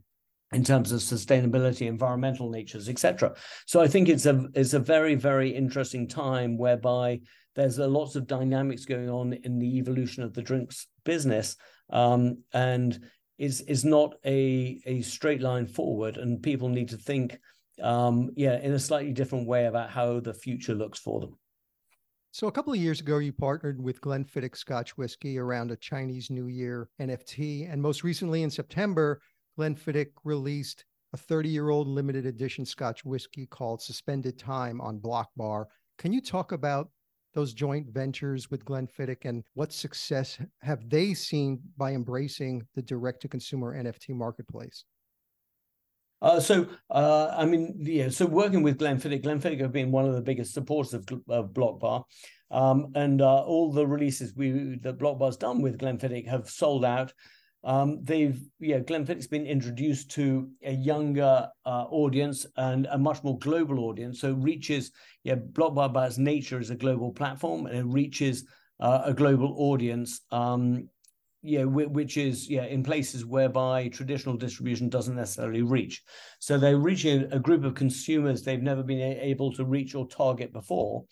in 0.53 0.62
terms 0.62 0.92
of 0.92 1.01
sustainability, 1.01 1.87
environmental 1.87 2.51
natures, 2.51 2.88
etc. 2.90 3.35
So 3.66 3.81
I 3.81 3.88
think 3.88 4.11
it's 4.11 4.27
a 4.27 4.47
it's 4.53 4.75
a 4.75 4.79
very 4.79 5.14
very 5.14 5.51
interesting 5.57 6.07
time 6.07 6.59
whereby 6.59 7.23
there's 7.57 7.79
a 7.79 7.87
lots 7.87 8.14
of 8.14 8.27
dynamics 8.27 8.85
going 8.85 9.09
on 9.09 9.33
in 9.33 9.59
the 9.59 9.79
evolution 9.79 10.23
of 10.23 10.35
the 10.35 10.42
drinks 10.42 10.87
business, 11.03 11.57
um, 11.90 12.42
and 12.53 13.01
is 13.38 13.61
is 13.62 13.85
not 13.85 14.14
a 14.25 14.81
a 14.87 15.03
straight 15.03 15.40
line 15.40 15.66
forward, 15.66 16.16
and 16.16 16.42
people 16.42 16.68
need 16.68 16.88
to 16.90 16.97
think, 16.97 17.38
um, 17.83 18.31
yeah, 18.37 18.59
in 18.61 18.73
a 18.73 18.79
slightly 18.79 19.12
different 19.12 19.47
way 19.47 19.66
about 19.66 19.90
how 19.90 20.20
the 20.20 20.35
future 20.35 20.75
looks 20.75 20.99
for 20.99 21.20
them. 21.20 21.38
So 22.31 22.49
a 22.49 22.53
couple 22.53 22.73
of 22.73 22.81
years 22.81 23.01
ago, 23.01 23.18
you 23.18 23.33
partnered 23.33 23.81
with 23.81 24.01
Glenfiddich 24.01 24.57
Scotch 24.57 24.97
Whiskey 24.97 25.38
around 25.38 25.70
a 25.70 25.77
Chinese 25.77 26.31
New 26.31 26.47
Year 26.47 26.88
NFT, 27.01 27.73
and 27.73 27.81
most 27.81 28.03
recently 28.03 28.42
in 28.42 28.51
September, 28.51 29.20
Glenfiddich 29.59 30.11
released 30.25 30.85
a 31.12 31.16
30-year-old 31.16 31.87
limited 31.87 32.27
edition 32.27 32.66
Scotch 32.66 33.05
whiskey 33.05 33.47
called 33.47 33.81
Suspended 33.81 34.37
Time 34.37 34.81
on 34.81 34.99
Block 34.99 35.31
Bar. 35.37 35.68
Can 35.97 36.12
you 36.12 36.20
talk 36.20 36.51
about 36.51 36.90
those 37.35 37.53
joint 37.53 37.88
ventures 37.88 38.51
with 38.51 38.64
Glenfiddich 38.64 39.25
and 39.25 39.44
what 39.55 39.73
success 39.73 40.38
have 40.62 40.88
they 40.88 41.14
seen 41.14 41.61
by 41.77 41.92
embracing 41.92 42.66
the 42.75 42.83
direct 42.83 43.23
to 43.23 43.29
consumer 43.29 43.75
NFT 43.75 44.11
marketplace? 44.11 44.85
Uh, 46.23 46.40
so, 46.40 46.66
uh, 46.90 47.35
I 47.37 47.44
mean, 47.44 47.77
yeah, 47.79 48.09
so 48.09 48.25
working 48.25 48.62
with 48.62 48.79
Glenfiddich, 48.79 49.23
Glenfiddich 49.23 49.61
have 49.61 49.73
been 49.73 49.90
one 49.90 50.07
of 50.07 50.14
the 50.14 50.23
biggest 50.23 50.55
supporters 50.55 50.94
of, 50.94 51.07
of 51.29 51.53
Block 51.53 51.81
Bar. 51.81 52.05
Um, 52.51 52.92
and 52.94 53.20
uh, 53.20 53.42
all 53.42 53.73
the 53.73 53.87
releases 53.87 54.35
we 54.35 54.79
that 54.83 54.99
Blockbar's 54.99 55.37
done 55.37 55.61
with 55.61 55.79
Glenfiddich 55.79 56.29
have 56.29 56.49
sold 56.49 56.85
out. 56.85 57.12
Um, 57.64 58.00
they've 58.03 58.38
yeah, 58.61 58.81
Glenfiddich's 58.81 59.27
been 59.27 59.46
introduced 59.46 60.11
to 60.12 60.50
a 60.62 60.72
younger 60.72 61.48
uh, 61.64 61.85
audience 61.88 62.46
and 62.57 62.87
a 62.90 62.98
much 62.98 63.24
more 63.24 63.38
global 63.38 63.81
audience. 63.81 64.20
So 64.20 64.33
reaches 64.35 64.92
yeah, 65.22 65.37
Block 65.37 65.74
Bar 65.74 65.88
by 65.88 66.07
its 66.07 66.18
nature 66.18 66.61
is 66.61 66.70
a 66.70 66.77
global 66.77 67.11
platform 67.12 67.66
and 67.66 67.77
it 67.77 67.87
reaches 67.87 68.44
uh, 68.81 69.03
a 69.07 69.14
global 69.14 69.55
audience. 69.59 70.20
Um, 70.31 70.88
yeah, 71.46 71.64
which 71.64 72.16
is 72.16 72.48
yeah 72.48 72.64
in 72.64 72.83
places 72.83 73.27
whereby 73.27 73.88
traditional 73.88 74.35
distribution 74.37 74.88
doesn't 74.88 75.14
necessarily 75.14 75.61
reach. 75.61 76.03
So 76.38 76.57
they're 76.57 76.79
reaching 76.79 77.31
a 77.33 77.38
group 77.38 77.64
of 77.64 77.74
consumers 77.74 78.42
they've 78.42 78.62
never 78.62 78.83
been 78.83 79.18
able 79.20 79.53
to 79.53 79.64
reach 79.66 79.94
or 79.94 80.09
target 80.09 80.55
before, 80.55 81.05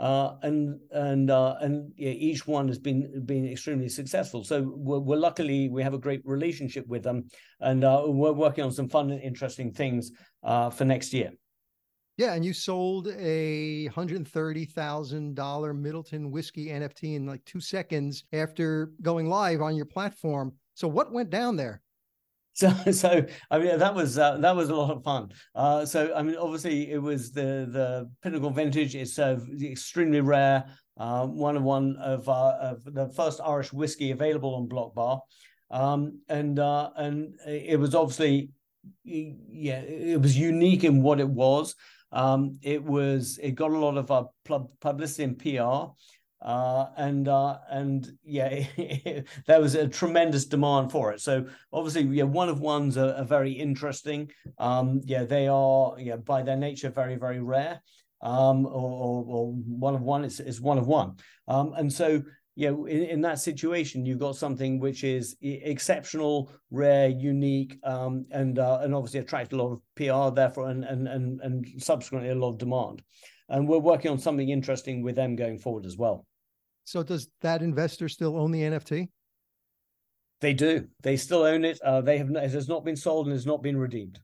uh, 0.00 0.36
and 0.42 0.80
and 0.92 1.30
uh, 1.30 1.56
and 1.60 1.92
yeah, 1.94 2.10
each 2.10 2.46
one 2.46 2.66
has 2.68 2.78
been 2.78 3.22
been 3.26 3.46
extremely 3.46 3.88
successful. 3.88 4.42
So 4.42 4.72
we're, 4.74 4.98
we're, 4.98 5.16
luckily 5.16 5.68
we 5.68 5.82
have 5.82 5.92
a 5.92 5.98
great 5.98 6.22
relationship 6.24 6.86
with 6.86 7.02
them, 7.02 7.28
and 7.60 7.84
uh, 7.84 8.04
we're 8.06 8.32
working 8.32 8.64
on 8.64 8.72
some 8.72 8.88
fun 8.88 9.10
and 9.10 9.20
interesting 9.20 9.70
things 9.70 10.10
uh, 10.42 10.70
for 10.70 10.86
next 10.86 11.12
year. 11.12 11.32
Yeah, 12.16 12.32
and 12.32 12.42
you 12.42 12.54
sold 12.54 13.08
a 13.08 13.86
hundred 13.88 14.26
thirty 14.26 14.64
thousand 14.64 15.34
dollar 15.34 15.74
Midleton 15.74 16.30
whiskey 16.30 16.68
NFT 16.68 17.16
in 17.16 17.26
like 17.26 17.44
two 17.44 17.60
seconds 17.60 18.24
after 18.32 18.92
going 19.02 19.28
live 19.28 19.60
on 19.60 19.76
your 19.76 19.86
platform. 19.86 20.54
So 20.72 20.88
what 20.88 21.12
went 21.12 21.28
down 21.28 21.56
there? 21.56 21.82
So, 22.60 22.70
so 22.92 23.24
I 23.50 23.58
mean, 23.58 23.78
that 23.78 23.94
was 23.94 24.18
uh, 24.18 24.36
that 24.38 24.54
was 24.54 24.68
a 24.68 24.74
lot 24.74 24.90
of 24.90 25.02
fun. 25.02 25.30
Uh, 25.54 25.86
so, 25.86 26.12
I 26.14 26.22
mean, 26.22 26.36
obviously, 26.36 26.90
it 26.90 26.98
was 26.98 27.32
the 27.32 27.66
the 27.70 28.10
pinnacle 28.22 28.50
vintage. 28.50 28.94
It's 28.94 29.18
uh, 29.18 29.38
extremely 29.62 30.20
rare. 30.20 30.64
Uh, 30.98 31.26
one 31.26 31.56
of 31.56 31.62
one 31.62 31.96
of, 31.96 32.28
uh, 32.28 32.56
of 32.60 32.84
the 32.84 33.08
first 33.16 33.40
Irish 33.42 33.72
whiskey 33.72 34.10
available 34.10 34.54
on 34.54 34.68
Block 34.68 34.94
Bar, 34.94 35.22
um, 35.70 36.20
and 36.28 36.58
uh, 36.58 36.90
and 36.96 37.34
it 37.46 37.80
was 37.80 37.94
obviously, 37.94 38.50
yeah, 39.04 39.80
it 39.80 40.20
was 40.20 40.36
unique 40.36 40.84
in 40.84 41.02
what 41.02 41.20
it 41.20 41.28
was. 41.28 41.74
Um, 42.12 42.58
it 42.60 42.84
was 42.84 43.38
it 43.42 43.52
got 43.52 43.70
a 43.70 43.78
lot 43.78 43.96
of 43.96 44.10
uh, 44.10 44.24
publicity 44.80 45.24
and 45.24 45.38
PR. 45.38 45.92
Uh, 46.42 46.86
and 46.96 47.28
uh, 47.28 47.58
and 47.68 48.08
yeah, 48.24 48.64
there 49.46 49.60
was 49.60 49.74
a 49.74 49.86
tremendous 49.86 50.46
demand 50.46 50.90
for 50.90 51.12
it. 51.12 51.20
So 51.20 51.46
obviously, 51.72 52.02
yeah, 52.16 52.24
one 52.24 52.48
of 52.48 52.60
ones 52.60 52.96
are, 52.96 53.12
are 53.12 53.24
very 53.24 53.52
interesting. 53.52 54.30
Um, 54.58 55.02
yeah, 55.04 55.24
they 55.24 55.48
are 55.48 55.94
yeah 55.98 56.16
by 56.16 56.42
their 56.42 56.56
nature 56.56 56.90
very 56.90 57.16
very 57.16 57.40
rare. 57.40 57.82
Um, 58.22 58.66
or, 58.66 58.70
or, 58.72 59.24
or 59.26 59.52
one 59.52 59.94
of 59.94 60.02
one 60.02 60.26
is, 60.26 60.40
is 60.40 60.60
one 60.60 60.76
of 60.76 60.86
one. 60.86 61.16
Um, 61.48 61.72
and 61.74 61.90
so 61.90 62.22
yeah, 62.54 62.68
in, 62.68 63.04
in, 63.04 63.20
that 63.22 63.38
situation, 63.38 64.04
you've 64.04 64.18
got 64.18 64.36
something 64.36 64.78
which 64.78 65.04
is 65.04 65.36
exceptional, 65.40 66.52
rare, 66.70 67.08
unique, 67.08 67.78
um, 67.84 68.26
and 68.30 68.58
uh, 68.58 68.80
and 68.82 68.94
obviously 68.94 69.20
attracts 69.20 69.54
a 69.54 69.56
lot 69.56 69.72
of 69.72 69.80
PR, 69.96 70.34
therefore, 70.34 70.68
and 70.68 70.84
and 70.84 71.08
and 71.08 71.40
and 71.40 71.66
subsequently 71.82 72.28
a 72.30 72.34
lot 72.34 72.50
of 72.50 72.58
demand. 72.58 73.02
And 73.48 73.66
we're 73.66 73.78
working 73.78 74.10
on 74.10 74.18
something 74.18 74.50
interesting 74.50 75.02
with 75.02 75.16
them 75.16 75.36
going 75.36 75.58
forward 75.58 75.86
as 75.86 75.96
well. 75.96 76.26
So 76.90 77.04
does 77.04 77.28
that 77.42 77.62
investor 77.62 78.08
still 78.08 78.36
own 78.36 78.50
the 78.50 78.62
NFT? 78.62 79.10
They 80.40 80.52
do. 80.52 80.88
They 81.04 81.16
still 81.16 81.44
own 81.44 81.64
it. 81.64 81.80
Uh, 81.82 82.00
they 82.00 82.18
have. 82.18 82.30
It 82.30 82.50
has 82.50 82.68
not 82.68 82.84
been 82.84 82.96
sold 82.96 83.26
and 83.26 83.32
has 83.32 83.46
not 83.46 83.62
been 83.62 83.76
redeemed. 83.76 84.18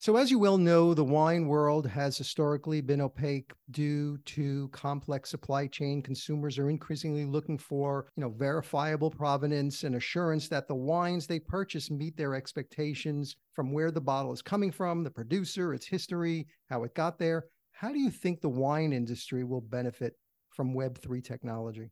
So, 0.00 0.16
as 0.16 0.30
you 0.30 0.38
well 0.38 0.58
know, 0.58 0.92
the 0.92 1.02
wine 1.02 1.46
world 1.46 1.86
has 1.86 2.18
historically 2.18 2.82
been 2.82 3.00
opaque 3.00 3.52
due 3.70 4.18
to 4.18 4.68
complex 4.68 5.30
supply 5.30 5.66
chain. 5.66 6.02
Consumers 6.02 6.58
are 6.58 6.68
increasingly 6.68 7.24
looking 7.24 7.56
for, 7.56 8.08
you 8.16 8.20
know, 8.20 8.34
verifiable 8.36 9.10
provenance 9.10 9.84
and 9.84 9.94
assurance 9.94 10.46
that 10.48 10.68
the 10.68 10.74
wines 10.74 11.26
they 11.26 11.38
purchase 11.38 11.90
meet 11.90 12.18
their 12.18 12.34
expectations 12.34 13.34
from 13.54 13.72
where 13.72 13.90
the 13.90 13.98
bottle 13.98 14.34
is 14.34 14.42
coming 14.42 14.70
from, 14.70 15.04
the 15.04 15.10
producer, 15.10 15.72
its 15.72 15.86
history, 15.86 16.46
how 16.68 16.84
it 16.84 16.94
got 16.94 17.18
there. 17.18 17.46
How 17.72 17.90
do 17.92 17.98
you 17.98 18.10
think 18.10 18.42
the 18.42 18.48
wine 18.50 18.92
industry 18.92 19.42
will 19.42 19.62
benefit 19.62 20.12
from 20.50 20.74
Web3 20.74 21.24
technology? 21.24 21.90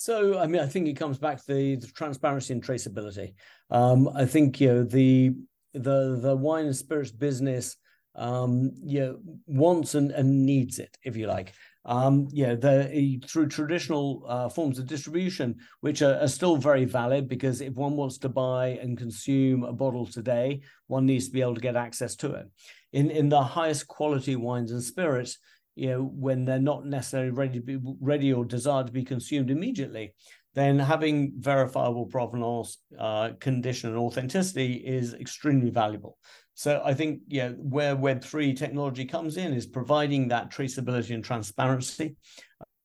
So, 0.00 0.38
I 0.38 0.46
mean, 0.46 0.62
I 0.62 0.66
think 0.66 0.88
it 0.88 0.94
comes 0.94 1.18
back 1.18 1.36
to 1.44 1.46
the, 1.52 1.76
the 1.76 1.86
transparency 1.88 2.54
and 2.54 2.64
traceability. 2.64 3.34
Um, 3.68 4.08
I 4.14 4.24
think 4.24 4.58
you 4.58 4.68
know 4.68 4.82
the 4.82 5.34
the 5.74 6.18
the 6.18 6.34
wine 6.34 6.64
and 6.64 6.74
spirits 6.74 7.10
business 7.10 7.76
um, 8.14 8.72
you 8.82 9.00
know, 9.00 9.18
wants 9.46 9.94
and, 9.94 10.10
and 10.10 10.46
needs 10.46 10.78
it, 10.78 10.96
if 11.04 11.18
you 11.18 11.26
like. 11.26 11.52
Um, 11.84 12.28
yeah, 12.32 12.54
the 12.54 13.20
through 13.26 13.48
traditional 13.48 14.24
uh, 14.26 14.48
forms 14.48 14.78
of 14.78 14.86
distribution, 14.86 15.56
which 15.82 16.00
are, 16.00 16.18
are, 16.18 16.28
still 16.28 16.56
very 16.56 16.86
valid, 16.86 17.28
because 17.28 17.60
if 17.60 17.74
one 17.74 17.94
wants 17.94 18.16
to 18.18 18.30
buy 18.30 18.78
and 18.80 18.96
consume 18.96 19.64
a 19.64 19.72
bottle 19.72 20.06
today, 20.06 20.62
one 20.86 21.04
needs 21.04 21.26
to 21.26 21.32
be 21.32 21.42
able 21.42 21.54
to 21.54 21.60
get 21.60 21.76
access 21.76 22.16
to 22.16 22.32
it. 22.32 22.50
In 22.94 23.10
in 23.10 23.28
the 23.28 23.42
highest 23.42 23.86
quality 23.86 24.34
wines 24.34 24.72
and 24.72 24.82
spirits, 24.82 25.38
you 25.76 25.88
know, 25.88 26.02
when 26.02 26.44
they're 26.44 26.58
not 26.58 26.86
necessarily 26.86 27.30
ready 27.30 27.54
to 27.54 27.64
be 27.64 27.78
ready 28.00 28.32
or 28.32 28.44
desired 28.44 28.86
to 28.86 28.92
be 28.92 29.04
consumed 29.04 29.50
immediately, 29.50 30.14
then 30.54 30.78
having 30.78 31.32
verifiable 31.38 32.06
provenance, 32.06 32.78
uh, 32.98 33.30
condition, 33.38 33.90
and 33.90 33.98
authenticity 33.98 34.74
is 34.74 35.14
extremely 35.14 35.70
valuable. 35.70 36.18
So 36.54 36.82
I 36.84 36.92
think 36.94 37.20
yeah, 37.28 37.50
where 37.50 37.96
Web 37.96 38.22
three 38.22 38.52
technology 38.52 39.04
comes 39.04 39.36
in 39.36 39.54
is 39.54 39.66
providing 39.66 40.28
that 40.28 40.50
traceability 40.52 41.14
and 41.14 41.24
transparency. 41.24 42.16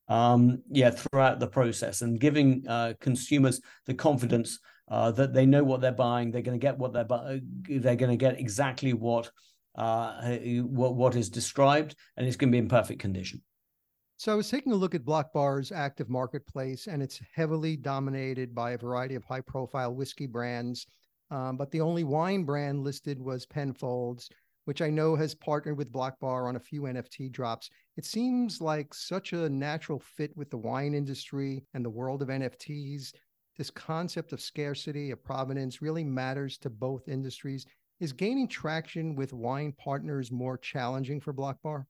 Um, 0.08 0.62
yeah, 0.70 0.90
throughout 0.90 1.40
the 1.40 1.48
process 1.48 2.02
and 2.02 2.20
giving 2.20 2.64
uh, 2.68 2.94
consumers 3.00 3.60
the 3.86 3.94
confidence 3.94 4.60
uh, 4.88 5.10
that 5.10 5.34
they 5.34 5.46
know 5.46 5.64
what 5.64 5.80
they're 5.80 5.90
buying, 5.90 6.30
they're 6.30 6.42
going 6.42 6.58
to 6.58 6.64
get 6.64 6.78
what 6.78 6.92
they're 6.92 7.04
bu- 7.04 7.40
they're 7.80 7.96
going 7.96 8.12
to 8.12 8.16
get 8.16 8.38
exactly 8.38 8.92
what 8.92 9.30
uh, 9.76 10.36
what 10.64 10.94
what 10.94 11.14
is 11.14 11.28
described, 11.28 11.94
and 12.16 12.26
it's 12.26 12.36
going 12.36 12.50
to 12.50 12.52
be 12.52 12.58
in 12.58 12.68
perfect 12.68 13.00
condition. 13.00 13.42
So 14.18 14.32
I 14.32 14.36
was 14.36 14.48
taking 14.48 14.72
a 14.72 14.76
look 14.76 14.94
at 14.94 15.04
Block 15.04 15.32
Bar's 15.34 15.70
active 15.70 16.08
marketplace, 16.08 16.86
and 16.86 17.02
it's 17.02 17.20
heavily 17.34 17.76
dominated 17.76 18.54
by 18.54 18.70
a 18.70 18.78
variety 18.78 19.14
of 19.14 19.24
high-profile 19.24 19.94
whiskey 19.94 20.26
brands. 20.26 20.86
Um, 21.30 21.58
but 21.58 21.70
the 21.70 21.82
only 21.82 22.02
wine 22.02 22.44
brand 22.44 22.82
listed 22.82 23.20
was 23.20 23.44
Penfolds, 23.44 24.30
which 24.64 24.80
I 24.80 24.88
know 24.88 25.16
has 25.16 25.34
partnered 25.34 25.76
with 25.76 25.92
Block 25.92 26.18
Bar 26.18 26.48
on 26.48 26.56
a 26.56 26.60
few 26.60 26.82
NFT 26.82 27.30
drops. 27.30 27.68
It 27.98 28.06
seems 28.06 28.60
like 28.60 28.94
such 28.94 29.34
a 29.34 29.50
natural 29.50 30.00
fit 30.00 30.34
with 30.34 30.50
the 30.50 30.56
wine 30.56 30.94
industry 30.94 31.66
and 31.74 31.84
the 31.84 31.90
world 31.90 32.22
of 32.22 32.28
NFTs. 32.28 33.12
This 33.58 33.70
concept 33.70 34.32
of 34.32 34.40
scarcity, 34.40 35.10
of 35.10 35.22
provenance, 35.22 35.82
really 35.82 36.04
matters 36.04 36.56
to 36.58 36.70
both 36.70 37.08
industries. 37.08 37.66
Is 37.98 38.12
gaining 38.12 38.48
traction 38.48 39.14
with 39.14 39.32
wine 39.32 39.72
partners 39.72 40.30
more 40.30 40.58
challenging 40.58 41.20
for 41.20 41.32
Block 41.32 41.56
Bar? 41.62 41.86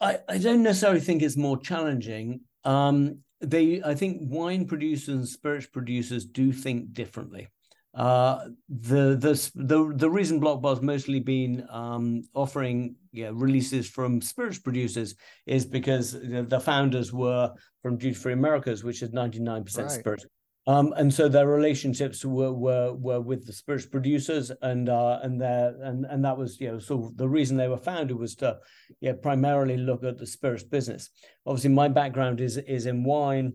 I, 0.00 0.20
I 0.28 0.38
don't 0.38 0.62
necessarily 0.62 1.00
think 1.00 1.22
it's 1.22 1.36
more 1.36 1.58
challenging. 1.58 2.40
Um, 2.64 3.18
they, 3.40 3.82
I 3.82 3.94
think, 3.94 4.18
wine 4.22 4.66
producers 4.66 5.08
and 5.08 5.28
spirits 5.28 5.66
producers 5.66 6.24
do 6.24 6.52
think 6.52 6.92
differently. 6.92 7.48
Uh, 7.94 8.46
the 8.68 9.16
the 9.16 9.50
the 9.54 9.92
the 9.96 10.10
reason 10.10 10.40
Block 10.40 10.62
Bar's 10.62 10.80
mostly 10.80 11.20
been 11.20 11.66
um, 11.68 12.22
offering 12.32 12.96
yeah, 13.12 13.30
releases 13.32 13.86
from 13.88 14.22
spirits 14.22 14.58
producers 14.58 15.14
is 15.46 15.66
because 15.66 16.12
the 16.12 16.60
founders 16.64 17.12
were 17.12 17.52
from 17.82 17.98
Duty 17.98 18.14
Free 18.14 18.32
Americas, 18.32 18.82
which 18.82 19.02
is 19.02 19.12
ninety 19.12 19.40
nine 19.40 19.62
percent 19.64 19.90
spirits. 19.90 20.24
Um, 20.66 20.94
and 20.96 21.12
so 21.12 21.28
their 21.28 21.48
relationships 21.48 22.24
were 22.24 22.52
were 22.52 22.92
were 22.92 23.20
with 23.20 23.46
the 23.46 23.52
spirits 23.52 23.86
producers, 23.86 24.52
and 24.62 24.88
uh, 24.88 25.18
and 25.22 25.40
their 25.40 25.74
and 25.82 26.06
and 26.06 26.24
that 26.24 26.38
was 26.38 26.60
you 26.60 26.70
know 26.70 26.78
so 26.78 27.12
the 27.16 27.28
reason 27.28 27.56
they 27.56 27.66
were 27.66 27.76
founded 27.76 28.16
was 28.16 28.36
to 28.36 28.58
yeah 29.00 29.14
primarily 29.20 29.76
look 29.76 30.04
at 30.04 30.18
the 30.18 30.26
spirits 30.26 30.62
business. 30.62 31.10
Obviously, 31.46 31.70
my 31.70 31.88
background 31.88 32.40
is 32.40 32.58
is 32.58 32.86
in 32.86 33.02
wine, 33.02 33.54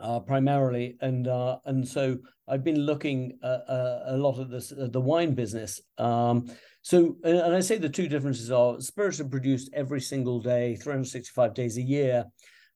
uh, 0.00 0.20
primarily, 0.20 0.96
and 1.02 1.28
uh, 1.28 1.58
and 1.66 1.86
so 1.86 2.16
I've 2.48 2.64
been 2.64 2.80
looking 2.80 3.38
at, 3.42 3.68
uh, 3.68 4.00
a 4.06 4.16
lot 4.16 4.38
at 4.38 4.50
this 4.50 4.72
the 4.74 5.00
wine 5.00 5.34
business. 5.34 5.78
Um, 5.98 6.50
so 6.80 7.16
and 7.22 7.54
I 7.54 7.60
say 7.60 7.76
the 7.76 7.90
two 7.90 8.08
differences 8.08 8.50
are 8.50 8.80
spirits 8.80 9.20
are 9.20 9.28
produced 9.28 9.70
every 9.74 10.00
single 10.00 10.40
day, 10.40 10.76
365 10.76 11.52
days 11.52 11.76
a 11.76 11.82
year, 11.82 12.24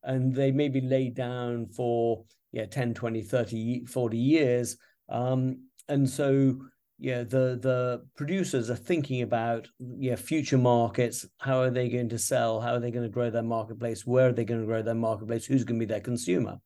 and 0.03 0.35
they 0.35 0.51
may 0.53 0.69
be 0.69 0.83
laid 0.83 1.15
down 1.15 1.69
for 1.69 2.25
yeah 2.53 2.67
10 2.67 2.95
20 2.95 3.23
30 3.23 3.87
40 3.87 4.19
years. 4.19 4.77
Um, 5.09 5.65
and 5.89 6.09
so 6.09 6.59
yeah 6.99 7.23
the 7.23 7.59
the 7.63 8.05
producers 8.17 8.71
are 8.71 8.77
thinking 8.77 9.23
about 9.23 9.69
yeah 9.79 10.17
future 10.17 10.59
markets. 10.59 11.27
How 11.39 11.61
are 11.61 11.71
they 11.71 11.89
going 11.89 12.09
to 12.11 12.19
sell? 12.19 12.61
How 12.61 12.75
are 12.75 12.81
they 12.81 12.91
going 12.91 13.07
to 13.07 13.13
grow 13.13 13.31
their 13.31 13.43
marketplace? 13.43 14.07
Where 14.07 14.29
are 14.29 14.33
they 14.33 14.45
going 14.45 14.61
to 14.61 14.67
grow 14.67 14.83
their 14.83 14.95
marketplace? 14.95 15.47
Who's 15.47 15.65
going 15.65 15.81
to 15.81 15.87
be 15.87 15.93
their 15.93 16.01
consumer? 16.01 16.59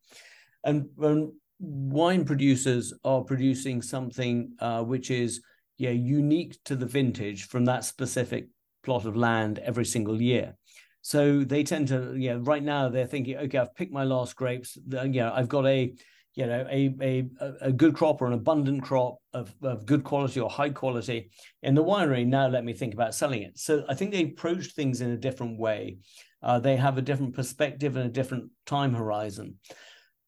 And 0.64 0.88
when 0.94 1.32
wine 1.62 2.24
producers 2.24 2.92
are 3.04 3.22
producing 3.22 3.82
something 3.82 4.52
uh, 4.58 4.82
which 4.82 5.10
is 5.10 5.40
yeah 5.78 5.90
unique 5.90 6.56
to 6.64 6.76
the 6.76 6.86
vintage 6.86 7.46
from 7.48 7.64
that 7.64 7.84
specific 7.84 8.48
plot 8.82 9.04
of 9.04 9.16
land 9.16 9.60
every 9.60 9.84
single 9.84 10.20
year 10.20 10.56
so 11.02 11.44
they 11.44 11.64
tend 11.64 11.88
to, 11.88 12.14
yeah, 12.16 12.38
right 12.40 12.62
now 12.62 12.88
they're 12.88 13.06
thinking, 13.06 13.36
okay, 13.36 13.58
I've 13.58 13.74
picked 13.74 13.92
my 13.92 14.04
last 14.04 14.36
grapes. 14.36 14.78
You 14.88 15.08
know, 15.08 15.32
I've 15.34 15.48
got 15.48 15.66
a, 15.66 15.92
you 16.34 16.46
know, 16.46 16.66
a 16.70 16.94
a 17.02 17.28
a 17.60 17.72
good 17.72 17.94
crop 17.94 18.22
or 18.22 18.26
an 18.26 18.32
abundant 18.32 18.82
crop 18.82 19.18
of, 19.34 19.54
of 19.62 19.84
good 19.84 20.02
quality 20.02 20.40
or 20.40 20.48
high 20.48 20.70
quality 20.70 21.30
in 21.62 21.74
the 21.74 21.84
winery. 21.84 22.26
Now 22.26 22.48
let 22.48 22.64
me 22.64 22.72
think 22.72 22.94
about 22.94 23.14
selling 23.14 23.42
it. 23.42 23.58
So 23.58 23.84
I 23.88 23.94
think 23.94 24.12
they 24.12 24.24
approach 24.24 24.68
things 24.68 25.02
in 25.02 25.10
a 25.10 25.16
different 25.18 25.58
way. 25.58 25.98
Uh, 26.42 26.58
they 26.58 26.76
have 26.76 26.96
a 26.96 27.02
different 27.02 27.34
perspective 27.34 27.96
and 27.96 28.06
a 28.06 28.12
different 28.12 28.50
time 28.64 28.94
horizon. 28.94 29.56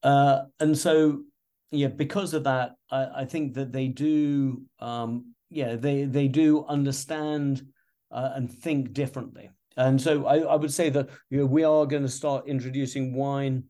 Uh, 0.03 0.43
and 0.61 0.77
so, 0.77 1.23
yeah, 1.71 1.89
because 1.89 2.35
of 2.35 2.45
that, 2.45 2.73
I, 2.91 3.23
I 3.23 3.25
think 3.25 3.55
that 3.55 3.73
they 3.73 3.89
do, 3.89 4.63
um, 4.81 5.35
yeah, 5.49 5.77
they 5.77 6.05
they 6.05 6.29
do 6.29 6.67
understand 6.67 7.63
uh, 8.11 8.31
and 8.35 8.51
think 8.51 8.93
differently. 8.93 9.51
And 9.77 10.01
so 10.01 10.27
I, 10.27 10.39
I 10.39 10.55
would 10.55 10.73
say 10.73 10.91
that 10.91 11.09
you 11.31 11.39
know, 11.39 11.47
we 11.47 11.65
are 11.65 11.87
going 11.87 12.03
to 12.03 12.09
start 12.09 12.47
introducing 12.47 13.15
wine 13.15 13.65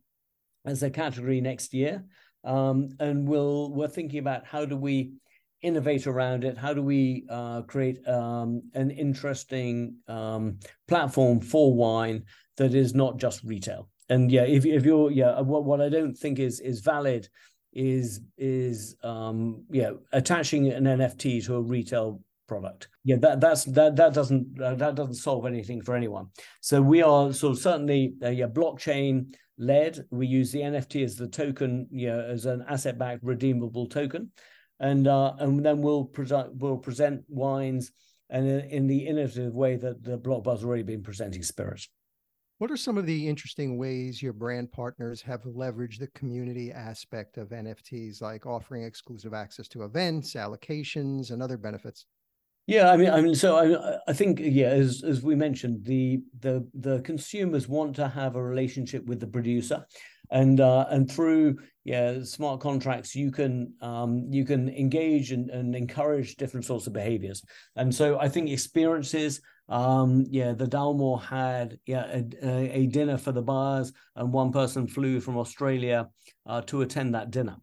as 0.65 0.83
a 0.83 0.89
category 0.89 1.41
next 1.41 1.73
year. 1.73 2.03
Um, 2.43 2.89
and 2.99 3.27
we'll 3.27 3.73
we're 3.73 3.87
thinking 3.87 4.19
about 4.19 4.45
how 4.45 4.65
do 4.65 4.77
we 4.77 5.13
innovate 5.61 6.05
around 6.05 6.43
it? 6.43 6.57
How 6.57 6.73
do 6.73 6.81
we 6.81 7.25
uh, 7.29 7.63
create 7.63 8.07
um, 8.07 8.61
an 8.75 8.91
interesting 8.91 9.95
um, 10.07 10.59
platform 10.87 11.39
for 11.39 11.73
wine 11.73 12.25
that 12.57 12.75
is 12.75 12.93
not 12.93 13.17
just 13.17 13.43
retail? 13.43 13.89
And 14.09 14.31
yeah, 14.31 14.43
if 14.43 14.65
if 14.65 14.85
you're 14.85 15.09
yeah, 15.09 15.41
what 15.41 15.65
what 15.65 15.81
I 15.81 15.89
don't 15.89 16.15
think 16.15 16.37
is 16.37 16.59
is 16.59 16.81
valid 16.81 17.27
is 17.73 18.21
is 18.37 18.95
um 19.03 19.65
yeah 19.69 19.91
attaching 20.13 20.71
an 20.71 20.85
NFT 20.85 21.45
to 21.45 21.55
a 21.55 21.61
retail 21.61 22.21
product. 22.47 22.89
Yeah, 23.03 23.17
that 23.17 23.41
that's 23.41 23.65
that 23.65 23.95
that 23.95 24.13
doesn't 24.13 24.61
uh, 24.61 24.75
that 24.75 24.95
doesn't 24.95 25.15
solve 25.15 25.45
anything 25.45 25.81
for 25.81 25.95
anyone. 25.95 26.27
So 26.61 26.81
we 26.81 27.01
are 27.01 27.33
sort 27.33 27.57
of 27.57 27.59
certainly 27.59 28.15
uh, 28.23 28.29
yeah 28.29 28.47
blockchain 28.47 29.35
led. 29.57 30.05
We 30.11 30.27
use 30.27 30.51
the 30.51 30.61
NFT 30.61 31.03
as 31.03 31.15
the 31.15 31.27
token, 31.27 31.87
yeah, 31.91 32.17
as 32.17 32.45
an 32.45 32.65
asset 32.67 32.97
backed 32.97 33.23
redeemable 33.23 33.87
token, 33.87 34.31
and 34.79 35.07
uh, 35.07 35.33
and 35.39 35.65
then 35.65 35.81
we'll 35.81 36.05
present 36.05 36.55
we'll 36.55 36.77
present 36.77 37.23
wines 37.27 37.91
and 38.29 38.47
in, 38.47 38.59
in 38.69 38.87
the 38.87 39.05
innovative 39.05 39.53
way 39.53 39.75
that 39.75 40.03
the 40.03 40.17
Blockbar's 40.17 40.63
already 40.63 40.83
been 40.83 41.03
presenting 41.03 41.43
spirits. 41.43 41.87
What 42.57 42.71
are 42.71 42.77
some 42.77 42.97
of 42.97 43.05
the 43.05 43.27
interesting 43.27 43.77
ways 43.77 44.21
your 44.21 44.31
brand 44.31 44.71
partners 44.71 45.21
have 45.23 45.43
leveraged 45.43 45.99
the 45.99 46.07
community 46.07 46.71
aspect 46.71 47.37
of 47.37 47.49
NFTs, 47.49 48.21
like 48.21 48.45
offering 48.45 48.83
exclusive 48.83 49.33
access 49.33 49.67
to 49.69 49.83
events, 49.83 50.35
allocations, 50.35 51.31
and 51.31 51.43
other 51.43 51.57
benefits? 51.57 52.05
Yeah, 52.67 52.89
I 52.89 52.97
mean, 52.97 53.11
I 53.11 53.21
mean, 53.21 53.35
so 53.35 53.57
I, 53.57 53.99
I 54.09 54.13
think 54.13 54.39
yeah, 54.41 54.67
as 54.69 55.03
as 55.03 55.21
we 55.21 55.35
mentioned, 55.35 55.85
the 55.85 56.21
the 56.39 56.67
the 56.73 56.99
consumers 57.01 57.67
want 57.67 57.95
to 57.97 58.07
have 58.07 58.35
a 58.35 58.43
relationship 58.43 59.05
with 59.05 59.19
the 59.19 59.27
producer, 59.27 59.85
and 60.31 60.59
uh, 60.59 60.87
and 60.89 61.09
through 61.09 61.57
yeah 61.83 62.23
smart 62.23 62.61
contracts, 62.61 63.15
you 63.15 63.31
can 63.31 63.71
um, 63.81 64.25
you 64.31 64.45
can 64.45 64.69
engage 64.69 65.31
and, 65.31 65.51
and 65.51 65.75
encourage 65.75 66.37
different 66.37 66.65
sorts 66.65 66.87
of 66.87 66.93
behaviors, 66.93 67.43
and 67.75 67.93
so 67.93 68.19
I 68.19 68.29
think 68.29 68.49
experiences. 68.49 69.41
Um, 69.67 70.25
yeah, 70.29 70.53
the 70.53 70.65
Dalmore 70.67 71.23
had 71.23 71.79
yeah 71.85 72.21
a, 72.43 72.79
a 72.83 72.85
dinner 72.87 73.17
for 73.17 73.31
the 73.31 73.41
buyers, 73.43 73.93
and 74.15 74.33
one 74.33 74.51
person 74.51 74.87
flew 74.87 75.19
from 75.19 75.37
Australia 75.37 76.09
uh, 76.47 76.61
to 76.61 76.81
attend 76.81 77.13
that 77.13 77.29
dinner. 77.29 77.57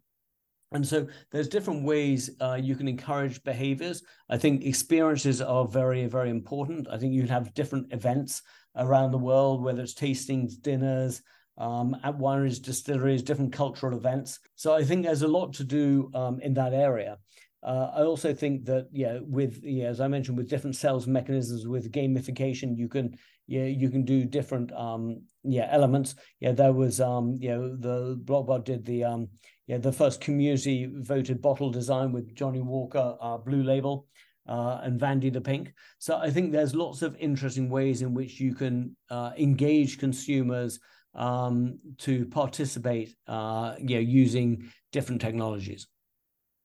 And 0.73 0.87
so 0.87 1.07
there's 1.31 1.47
different 1.47 1.83
ways 1.85 2.31
uh, 2.41 2.59
you 2.61 2.75
can 2.75 2.87
encourage 2.87 3.43
behaviors. 3.43 4.03
I 4.29 4.37
think 4.37 4.65
experiences 4.65 5.41
are 5.41 5.67
very, 5.67 6.07
very 6.07 6.29
important. 6.29 6.87
I 6.89 6.97
think 6.97 7.13
you 7.13 7.27
have 7.27 7.53
different 7.53 7.93
events 7.93 8.41
around 8.75 9.11
the 9.11 9.17
world, 9.19 9.63
whether 9.63 9.81
it's 9.83 9.93
tastings, 9.93 10.59
dinners, 10.59 11.21
um, 11.57 11.95
at 12.03 12.17
wineries, 12.17 12.61
distilleries, 12.61 13.21
different 13.21 13.53
cultural 13.53 13.95
events. 13.95 14.39
So 14.55 14.73
I 14.73 14.83
think 14.83 15.05
there's 15.05 15.21
a 15.21 15.27
lot 15.27 15.53
to 15.53 15.63
do 15.63 16.09
um, 16.15 16.39
in 16.41 16.53
that 16.55 16.73
area. 16.73 17.17
Uh, 17.63 17.91
I 17.95 18.01
also 18.01 18.33
think 18.33 18.65
that 18.65 18.87
yeah, 18.91 19.19
with 19.21 19.61
yeah, 19.63 19.85
as 19.85 20.01
I 20.01 20.07
mentioned, 20.07 20.37
with 20.37 20.49
different 20.49 20.75
sales 20.75 21.07
mechanisms, 21.07 21.65
with 21.65 21.91
gamification, 21.91 22.77
you 22.77 22.89
can 22.89 23.15
yeah, 23.47 23.65
you 23.65 23.89
can 23.89 24.03
do 24.03 24.25
different 24.25 24.71
um 24.73 25.21
yeah 25.43 25.67
elements. 25.71 26.15
Yeah, 26.39 26.51
there 26.51 26.73
was 26.73 26.99
um 26.99 27.37
you 27.39 27.49
know 27.49 27.75
the 27.75 28.17
Blockbar 28.23 28.63
did 28.63 28.85
the 28.85 29.05
um 29.05 29.29
yeah, 29.67 29.77
the 29.77 29.93
first 29.93 30.19
community 30.19 30.91
voted 30.93 31.41
bottle 31.41 31.71
design 31.71 32.11
with 32.11 32.35
Johnnie 32.35 32.61
Walker 32.61 33.15
uh, 33.21 33.37
Blue 33.37 33.63
Label 33.63 34.07
uh, 34.47 34.81
and 34.83 34.99
Vandy 34.99 35.31
the 35.31 35.39
Pink. 35.39 35.73
So 35.99 36.17
I 36.17 36.29
think 36.31 36.51
there's 36.51 36.75
lots 36.75 37.01
of 37.01 37.15
interesting 37.17 37.69
ways 37.69 38.01
in 38.01 38.13
which 38.13 38.39
you 38.39 38.53
can 38.55 38.95
uh, 39.09 39.31
engage 39.37 39.99
consumers 39.99 40.79
um, 41.15 41.79
to 41.99 42.25
participate, 42.25 43.15
uh, 43.27 43.75
you 43.79 43.95
know, 43.95 44.01
using 44.01 44.69
different 44.91 45.21
technologies. 45.21 45.87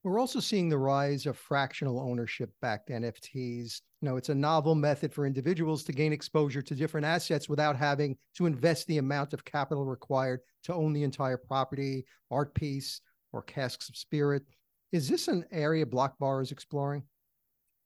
We're 0.05 0.21
also 0.21 0.39
seeing 0.41 0.69
the 0.69 0.79
rise 0.79 1.27
of 1.27 1.37
fractional 1.37 2.01
ownership 2.01 2.51
backed 2.63 2.89
NFTs. 2.89 3.81
You 4.01 4.09
know, 4.09 4.17
it's 4.17 4.29
a 4.29 4.35
novel 4.35 4.75
method 4.75 5.13
for 5.13 5.27
individuals 5.27 5.83
to 5.85 5.93
gain 5.93 6.13
exposure 6.13 6.63
to 6.63 6.75
different 6.75 7.05
assets 7.05 7.49
without 7.49 7.77
having 7.77 8.17
to 8.37 8.47
invest 8.47 8.87
the 8.87 8.99
amount 8.99 9.35
of 9.35 9.45
capital 9.45 9.85
required 9.85 10.41
to 10.65 10.75
own 10.75 10.93
the 10.93 11.03
entire 11.03 11.37
property, 11.37 12.05
art 12.31 12.55
piece, 12.55 13.01
or 13.33 13.43
casks 13.43 13.89
of 13.89 13.97
spirit. 13.97 14.45
Is 14.93 15.09
this 15.09 15.29
an 15.29 15.45
area 15.51 15.85
Blockbar 15.85 16.43
is 16.43 16.53
exploring? 16.53 17.03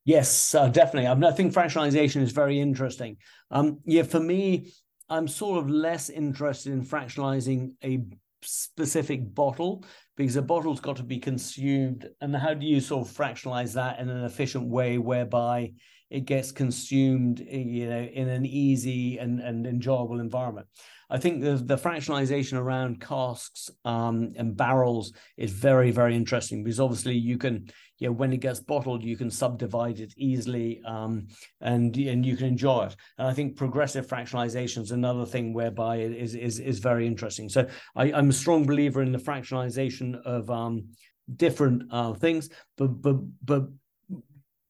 Yes, 0.05 0.55
uh, 0.55 0.69
definitely. 0.69 1.09
I, 1.09 1.15
mean, 1.15 1.25
I 1.25 1.33
think 1.33 1.55
fractionalization 1.55 2.23
is 2.23 2.33
very 2.33 2.61
interesting. 2.61 3.17
Um, 3.51 3.79
yeah, 3.85 4.03
for 4.03 4.21
me, 4.21 4.73
I'm 5.09 5.29
sort 5.29 5.59
of 5.59 5.71
less 5.71 6.11
interested 6.11 6.73
in 6.73 6.85
fractionalizing 6.85 7.73
a 7.83 8.05
specific 8.45 9.35
bottle 9.35 9.85
because 10.17 10.37
a 10.37 10.43
bottle's 10.43 10.81
got 10.81 10.97
to 10.97 11.03
be 11.03 11.19
consumed. 11.19 12.09
And 12.21 12.35
how 12.35 12.55
do 12.55 12.67
you 12.67 12.81
sort 12.81 13.07
of 13.07 13.15
fractionalize 13.15 13.75
that 13.75 13.99
in 13.99 14.09
an 14.09 14.25
efficient 14.25 14.69
way 14.69 14.99
whereby 14.99 15.73
it 16.13 16.27
gets 16.27 16.53
consumed, 16.53 17.41
you 17.41 17.89
know, 17.89 18.03
in 18.03 18.29
an 18.29 18.45
easy 18.45 19.17
and, 19.17 19.41
and 19.41 19.67
enjoyable 19.67 20.21
environment? 20.21 20.67
I 21.09 21.19
think 21.19 21.43
the, 21.43 21.57
the 21.57 21.77
fractionalization 21.77 22.59
around 22.59 23.01
casks 23.01 23.71
um, 23.85 24.33
and 24.37 24.57
barrels 24.57 25.13
is 25.37 25.51
very, 25.51 25.91
very 25.91 26.15
interesting 26.15 26.65
because 26.65 26.81
obviously 26.81 27.15
you 27.15 27.39
can, 27.39 27.69
you 27.99 28.09
know, 28.09 28.13
when 28.13 28.33
it 28.33 28.41
gets 28.41 28.61
bottled, 28.61 29.05
you 29.05 29.17
can 29.17 29.31
subdivide 29.31 30.01
it 30.01 30.13
easily 30.17 30.83
um, 30.87 31.29
and 31.61 31.97
and 31.97 32.25
you 32.25 32.37
can 32.37 32.47
enjoy 32.47 32.87
it. 32.87 32.97
And 33.19 33.29
I 33.29 33.35
think 33.35 33.57
progressive 33.57 34.07
fractionalization 34.07 34.83
is 34.83 34.91
another 34.91 35.27
thing 35.27 35.53
whereby 35.53 35.97
it 35.97 36.13
is 36.13 36.35
is 36.35 36.59
is 36.59 36.79
very 36.79 37.07
interesting. 37.07 37.49
So 37.49 37.69
I, 37.95 38.11
am 38.11 38.31
a 38.31 38.35
strong 38.35 38.67
believer 38.67 39.03
in 39.03 39.13
the 39.13 39.19
fractionalization 39.19 40.21
of 40.25 40.51
um, 40.51 40.89
different 41.37 41.83
uh, 41.91 42.15
things, 42.15 42.49
but 42.77 43.03
but 43.03 43.17
but 43.45 43.65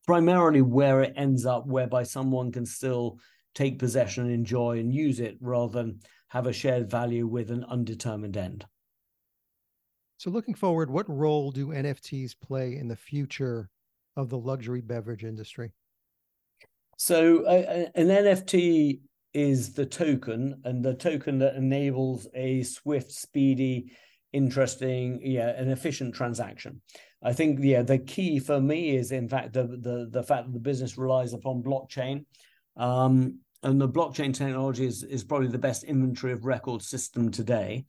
primarily 0.07 0.63
where 0.63 1.03
it 1.03 1.15
ends 1.17 1.47
up, 1.47 1.67
whereby 1.67 2.03
someone 2.03 2.53
can 2.53 2.67
still 2.67 3.19
take 3.55 3.79
possession 3.79 4.25
and 4.25 4.33
enjoy 4.33 4.79
and 4.79 4.93
use 4.93 5.21
it 5.21 5.37
rather 5.41 5.73
than 5.73 6.01
have 6.29 6.47
a 6.47 6.53
shared 6.53 6.91
value 6.91 7.27
with 7.27 7.51
an 7.51 7.65
undetermined 7.65 8.37
end. 8.37 8.65
So, 10.17 10.31
looking 10.31 10.55
forward, 10.55 10.91
what 10.91 11.11
role 11.11 11.51
do 11.51 11.69
NFTs 11.69 12.35
play 12.41 12.77
in 12.77 12.89
the 12.89 12.97
future 12.97 13.69
of 14.17 14.29
the 14.29 14.39
luxury 14.39 14.81
beverage 14.81 15.25
industry? 15.25 15.73
So, 16.97 17.45
uh, 17.45 17.87
an 17.95 18.09
NFT 18.09 19.01
is 19.35 19.73
the 19.73 19.87
token, 19.87 20.61
and 20.65 20.85
the 20.85 20.95
token 20.95 21.39
that 21.39 21.57
enables 21.57 22.29
a 22.35 22.63
swift, 22.63 23.11
speedy, 23.11 23.93
interesting, 24.33 25.21
yeah, 25.23 25.49
an 25.51 25.71
efficient 25.71 26.15
transaction. 26.15 26.81
I 27.23 27.33
think 27.33 27.61
yeah, 27.63 27.83
the 27.83 27.99
key 27.99 28.39
for 28.39 28.61
me 28.61 28.97
is 28.97 29.13
in 29.13 29.29
fact 29.29 29.53
the 29.53 29.65
the 29.65 30.09
the 30.11 30.23
fact 30.23 30.47
that 30.47 30.53
the 30.53 30.61
business 30.61 30.99
relies 30.99 31.33
upon 31.33 31.63
blockchain. 31.63 32.25
Um, 32.77 33.39
and 33.63 33.81
the 33.81 33.89
blockchain 33.89 34.35
technology 34.35 34.87
is, 34.87 35.05
is 35.05 35.23
probably 35.23 35.49
the 35.49 35.59
best 35.59 35.85
inventory 35.85 36.33
of 36.33 36.45
record 36.45 36.83
system 36.83 37.31
today. 37.31 37.85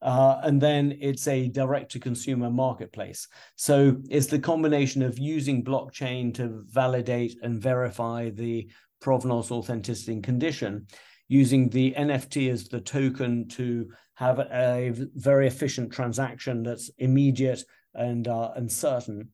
Uh, 0.00 0.38
and 0.42 0.60
then 0.60 0.96
it's 1.00 1.26
a 1.26 1.48
direct 1.48 1.90
to 1.92 1.98
consumer 1.98 2.50
marketplace. 2.50 3.26
So 3.56 3.96
it's 4.08 4.26
the 4.26 4.38
combination 4.38 5.02
of 5.02 5.18
using 5.18 5.64
blockchain 5.64 6.32
to 6.34 6.62
validate 6.68 7.36
and 7.42 7.60
verify 7.60 8.30
the 8.30 8.70
provenance, 9.00 9.50
authenticity, 9.50 10.12
and 10.12 10.22
condition, 10.22 10.86
using 11.28 11.68
the 11.68 11.94
NFT 11.96 12.50
as 12.50 12.68
the 12.68 12.80
token 12.80 13.48
to 13.48 13.90
have 14.14 14.38
a 14.38 14.92
very 15.14 15.46
efficient 15.46 15.92
transaction 15.92 16.62
that's 16.62 16.90
immediate 16.98 17.62
and 17.94 18.26
uh, 18.26 18.52
and 18.56 18.70
certain. 18.70 19.28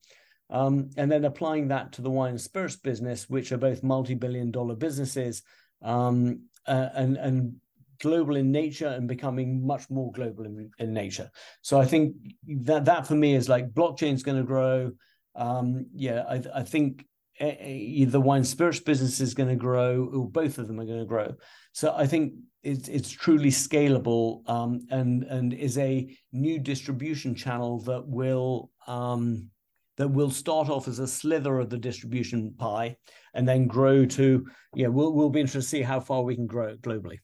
Um, 0.51 0.91
and 0.97 1.11
then 1.11 1.25
applying 1.25 1.69
that 1.69 1.93
to 1.93 2.03
the 2.03 2.11
wine 2.11 2.31
and 2.31 2.41
spirits 2.41 2.77
business, 2.77 3.31
which 3.31 3.51
are 3.53 3.59
both 3.59 3.83
multi-billion 3.83 4.51
dollar 4.51 4.75
businesses, 4.75 5.43
um, 5.83 6.43
uh, 6.67 6.91
and 6.95 7.17
and 7.17 7.55
global 8.01 8.37
in 8.37 8.53
nature 8.53 8.89
and 8.89 9.09
becoming 9.09 9.67
much 9.67 9.89
more 9.89 10.13
global 10.13 10.45
in, 10.45 10.71
in 10.79 10.93
nature. 10.93 11.31
So 11.63 11.81
I 11.81 11.87
think 11.87 12.15
that 12.47 12.85
that 12.85 13.07
for 13.07 13.15
me 13.15 13.35
is 13.35 13.49
like 13.49 13.73
blockchain 13.73 14.13
is 14.13 14.23
going 14.23 14.37
to 14.37 14.45
grow. 14.45 14.93
Um, 15.35 15.87
yeah, 15.95 16.25
I, 16.29 16.43
I 16.55 16.63
think 16.63 17.07
the 17.41 18.21
wine 18.23 18.45
spirits 18.45 18.81
business 18.81 19.21
is 19.21 19.35
going 19.35 19.49
to 19.49 19.57
grow, 19.57 20.11
or 20.13 20.29
both 20.29 20.59
of 20.59 20.69
them 20.69 20.81
are 20.81 20.87
going 20.87 21.01
to 21.01 21.05
grow. 21.05 21.35
So 21.73 21.95
I 21.97 22.07
think 22.07 22.35
it's 22.63 22.89
it's 22.89 23.11
truly 23.11 23.51
scalable 23.51 24.49
um, 24.49 24.87
and 24.91 25.25
and 25.25 25.53
is 25.53 25.79
a 25.79 26.17
new 26.33 26.59
distribution 26.59 27.35
channel 27.35 27.81
that 27.81 28.07
will 28.07 28.71
um, 28.87 29.51
that 29.97 30.09
will 30.09 30.31
start 30.31 30.69
off 30.69 30.89
as 30.89 30.99
a 30.99 31.07
slither 31.07 31.61
of 31.61 31.71
the 31.71 31.79
distribution 31.79 32.55
pie 32.59 32.97
and 33.35 33.47
then 33.47 33.67
grow 33.67 34.05
to 34.05 34.47
yeah 34.75 34.89
we'll, 34.89 35.13
we'll 35.13 35.31
be 35.31 35.41
interested 35.41 35.61
to 35.61 35.67
see 35.67 35.83
how 35.83 36.01
far 36.01 36.23
we 36.23 36.35
can 36.35 36.47
grow 36.47 36.69
it 36.69 36.83
globally 36.83 37.19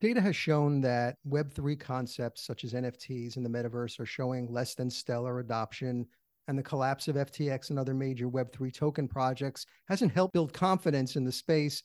data 0.00 0.20
has 0.20 0.36
shown 0.36 0.80
that 0.80 1.16
web3 1.28 1.78
concepts 1.78 2.46
such 2.46 2.64
as 2.64 2.72
nfts 2.72 3.36
and 3.36 3.44
the 3.44 3.50
metaverse 3.50 3.98
are 4.00 4.06
showing 4.06 4.50
less 4.50 4.74
than 4.74 4.90
stellar 4.90 5.40
adoption 5.40 6.06
and 6.48 6.58
the 6.58 6.62
collapse 6.62 7.08
of 7.08 7.16
ftx 7.16 7.70
and 7.70 7.78
other 7.78 7.94
major 7.94 8.28
web3 8.28 8.72
token 8.72 9.08
projects 9.08 9.66
hasn't 9.88 10.12
helped 10.12 10.34
build 10.34 10.52
confidence 10.52 11.16
in 11.16 11.24
the 11.24 11.32
space 11.32 11.82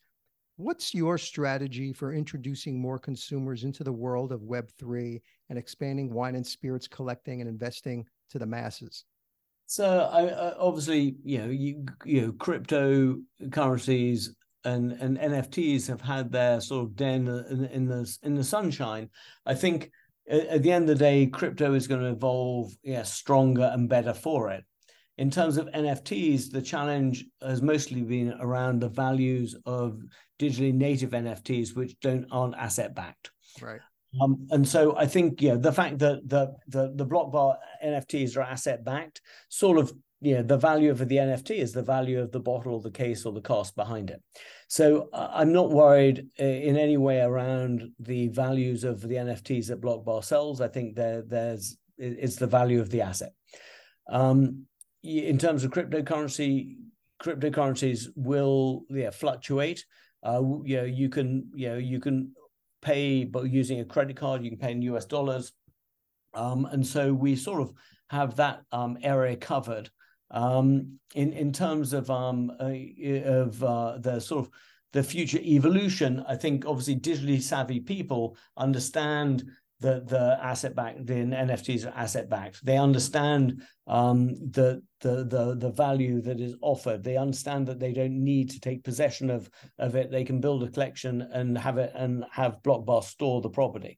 What's 0.62 0.93
your 0.93 1.17
strategy 1.17 1.91
for 1.91 2.13
introducing 2.13 2.80
more 2.80 3.00
consumers 3.00 3.63
into 3.63 3.84
the 3.84 3.91
world 3.91 4.32
of 4.32 4.41
Web3 4.41 5.19
and 5.50 5.58
expanding 5.58 6.13
wine 6.13 6.36
and 6.36 6.45
spirits 6.45 6.88
collecting 6.88 7.41
and 7.41 7.50
investing 7.50 8.06
to 8.30 8.38
the 8.38 8.45
masses? 8.45 9.06
So 9.65 10.08
obviously, 10.60 11.15
you 11.24 11.39
know, 11.39 11.47
you, 11.47 11.86
you 12.06 12.21
know, 12.21 12.32
cryptocurrencies 12.34 14.30
and 14.63 14.91
and 14.91 15.17
NFTs 15.17 15.88
have 15.88 16.02
had 16.02 16.32
their 16.32 16.62
sort 16.62 16.86
of 16.86 16.95
den 16.95 17.28
in, 17.28 17.65
in 17.65 17.88
the 17.88 18.17
in 18.21 18.36
the 18.36 18.43
sunshine. 18.43 19.10
I 19.45 19.56
think 19.56 19.89
at 20.30 20.64
the 20.64 20.72
end 20.72 20.90
of 20.90 20.98
the 20.98 21.04
day, 21.04 21.26
crypto 21.28 21.74
is 21.74 21.88
going 21.88 22.02
to 22.02 22.12
evolve, 22.12 22.72
yeah, 22.84 23.04
stronger 23.04 23.70
and 23.74 23.90
better 23.90 24.14
for 24.14 24.50
it. 24.52 24.64
In 25.18 25.30
terms 25.30 25.58
of 25.58 25.68
NFTs, 25.68 26.52
the 26.52 26.62
challenge 26.62 27.26
has 27.42 27.62
mostly 27.62 28.02
been 28.02 28.34
around 28.40 28.80
the 28.80 28.90
values 28.90 29.56
of 29.66 30.02
digitally 30.40 30.74
native 30.74 31.12
NFTs, 31.12 31.76
which 31.76 32.00
don't 32.00 32.26
aren't 32.32 32.56
asset 32.56 32.96
backed. 32.96 33.32
Right. 33.62 33.82
Um, 34.20 34.48
and 34.52 34.68
so 34.68 34.98
I 34.98 35.06
think 35.06 35.42
yeah, 35.42 35.56
the 35.56 35.72
fact 35.72 36.00
that 36.00 36.28
the 36.28 36.54
the 36.68 36.92
the 36.96 37.06
Blockbar 37.06 37.58
NFTs 37.84 38.36
are 38.36 38.42
asset 38.42 38.84
backed, 38.84 39.22
sort 39.50 39.78
of 39.78 39.92
yeah, 40.22 40.44
the 40.44 40.58
value 40.58 40.92
of 40.92 41.00
the 41.00 41.18
NFT 41.18 41.58
is 41.58 41.74
the 41.74 41.82
value 41.82 42.22
of 42.22 42.32
the 42.32 42.40
bottle 42.40 42.80
the 42.80 42.92
case 42.92 43.26
or 43.26 43.34
the 43.34 43.42
cost 43.42 43.76
behind 43.76 44.12
it. 44.12 44.22
So 44.68 45.10
uh, 45.14 45.32
I'm 45.34 45.52
not 45.52 45.72
worried 45.72 46.28
uh, 46.40 46.44
in 46.44 46.78
any 46.78 46.98
way 46.98 47.22
around 47.22 47.90
the 48.00 48.28
values 48.28 48.84
of 48.84 49.02
the 49.02 49.16
NFTs 49.16 49.68
that 49.68 49.82
Blockbar 49.82 50.24
sells. 50.24 50.62
I 50.62 50.68
think 50.68 50.96
there 50.96 51.24
there's 51.24 51.78
it's 51.98 52.36
the 52.36 52.48
value 52.48 52.80
of 52.80 52.90
the 52.92 53.02
asset. 53.02 53.34
Um, 54.10 54.66
in 55.04 55.40
terms 55.40 55.64
of 55.64 55.72
cryptocurrency, 55.72 56.76
cryptocurrencies 57.22 58.08
will 58.16 58.86
yeah 58.90 59.10
fluctuate. 59.10 59.84
Uh, 60.24 60.42
you 60.64 60.78
know, 60.78 60.84
you 60.84 61.10
can 61.10 61.50
you 61.56 61.70
know 61.70 61.78
you 61.78 62.00
can 62.00 62.32
pay 62.84 63.24
but 63.24 63.50
using 63.50 63.80
a 63.80 63.86
credit 63.86 64.18
card, 64.18 64.44
you 64.44 64.52
can 64.52 64.60
pay 64.60 64.72
in 64.72 64.82
US 64.84 65.06
dollars. 65.06 65.52
Um, 66.36 66.66
and 66.66 66.86
so 66.86 67.12
we 67.12 67.36
sort 67.36 67.62
of 67.62 67.74
have 68.10 68.36
that 68.36 68.62
um, 68.72 68.98
area 69.02 69.36
covered. 69.36 69.90
Um, 70.32 71.00
in 71.13 71.34
in 71.34 71.52
terms 71.52 71.94
of 71.94 72.10
um 72.10 72.52
uh, 72.60 72.74
of 73.26 73.63
uh, 73.63 73.98
the 74.00 74.20
sort 74.20 74.46
of 74.46 74.52
the 74.94 75.04
future 75.04 75.39
evolution, 75.39 76.24
I 76.28 76.36
think 76.36 76.65
obviously 76.65 76.98
digitally 76.98 77.41
savvy 77.41 77.80
people 77.80 78.38
understand 78.58 79.44
the 79.82 80.04
the 80.08 80.38
asset 80.41 80.76
backed 80.76 81.06
the 81.08 81.13
NFTs 81.15 81.86
are 81.86 81.98
asset 81.98 82.30
backed. 82.30 82.63
They 82.63 82.78
understand 82.78 83.63
um, 83.88 84.36
the 84.52 84.82
the 85.02 85.26
the 85.26 85.56
the 85.58 85.72
value 85.72 86.22
that 86.22 86.39
is 86.39 86.56
offered. 86.62 87.04
They 87.04 87.17
understand 87.17 87.67
that 87.67 87.80
they 87.80 87.91
don't 87.91 88.24
need 88.24 88.52
to 88.52 88.60
take 88.60 88.84
possession 88.84 89.30
of 89.30 89.50
of 89.80 89.96
it. 89.96 90.12
They 90.12 90.24
can 90.24 90.39
build 90.39 90.63
a 90.63 90.70
collection 90.70 91.22
and 91.22 91.58
have 91.58 91.78
it 91.78 91.91
and 91.96 92.24
have 92.32 92.62
Blockbar 92.63 93.04
store 93.04 93.41
the 93.41 93.50
property. 93.50 93.98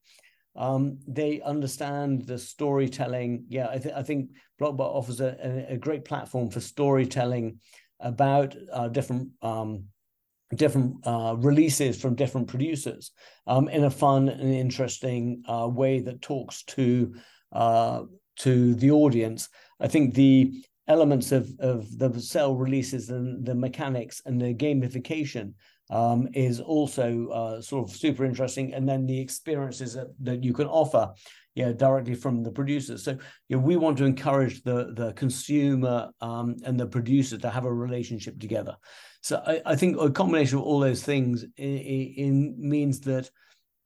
Um, 0.55 0.99
they 1.07 1.41
understand 1.41 2.27
the 2.27 2.37
storytelling. 2.37 3.45
Yeah, 3.49 3.69
I, 3.71 3.77
th- 3.79 3.95
I 3.95 4.03
think 4.03 4.29
Blockbar 4.61 4.81
offers 4.81 5.19
a, 5.19 5.35
a, 5.43 5.73
a, 5.73 5.77
great 5.77 6.05
platform 6.05 6.51
for 6.51 6.59
storytelling 6.59 7.59
about 7.99 8.55
uh, 8.71 8.87
different 8.89 9.29
um, 9.41 9.85
different 10.55 10.95
uh, 11.05 11.35
releases 11.39 11.99
from 11.99 12.13
different 12.13 12.47
producers 12.47 13.11
um, 13.47 13.67
in 13.69 13.85
a 13.85 13.89
fun 13.89 14.29
and 14.29 14.53
interesting 14.53 15.41
uh, 15.47 15.67
way 15.67 15.99
that 15.99 16.21
talks 16.21 16.63
to 16.63 17.15
uh, 17.51 18.03
to 18.37 18.75
the 18.75 18.91
audience. 18.91 19.49
I 19.79 19.87
think 19.87 20.13
the 20.13 20.63
elements 20.87 21.31
of 21.31 21.49
of 21.59 21.97
the 21.97 22.19
cell 22.19 22.55
releases 22.55 23.09
and 23.09 23.43
the 23.43 23.55
mechanics 23.55 24.21
and 24.25 24.39
the 24.39 24.53
gamification 24.53 25.53
um, 25.93 26.27
is 26.33 26.59
also 26.59 27.27
uh, 27.27 27.61
sort 27.61 27.87
of 27.87 27.95
super 27.95 28.25
interesting. 28.25 28.73
And 28.73 28.89
then 28.89 29.05
the 29.05 29.19
experiences 29.19 29.93
that, 29.93 30.07
that 30.21 30.43
you 30.43 30.51
can 30.51 30.65
offer, 30.67 31.13
you 31.53 31.65
know, 31.65 31.73
directly 31.73 32.15
from 32.15 32.41
the 32.41 32.51
producers. 32.51 33.03
So 33.03 33.11
you 33.47 33.57
know, 33.57 33.63
we 33.63 33.77
want 33.77 33.99
to 33.99 34.05
encourage 34.05 34.63
the 34.63 34.91
the 34.95 35.13
consumer 35.13 36.09
um, 36.19 36.55
and 36.65 36.79
the 36.79 36.87
producer 36.87 37.37
to 37.37 37.49
have 37.49 37.65
a 37.65 37.73
relationship 37.73 38.39
together. 38.39 38.75
So 39.21 39.41
I, 39.45 39.61
I 39.65 39.75
think 39.75 40.01
a 40.01 40.09
combination 40.09 40.57
of 40.57 40.63
all 40.63 40.79
those 40.79 41.03
things 41.03 41.45
in, 41.57 41.77
in 41.77 42.55
means 42.57 42.99
that 43.01 43.29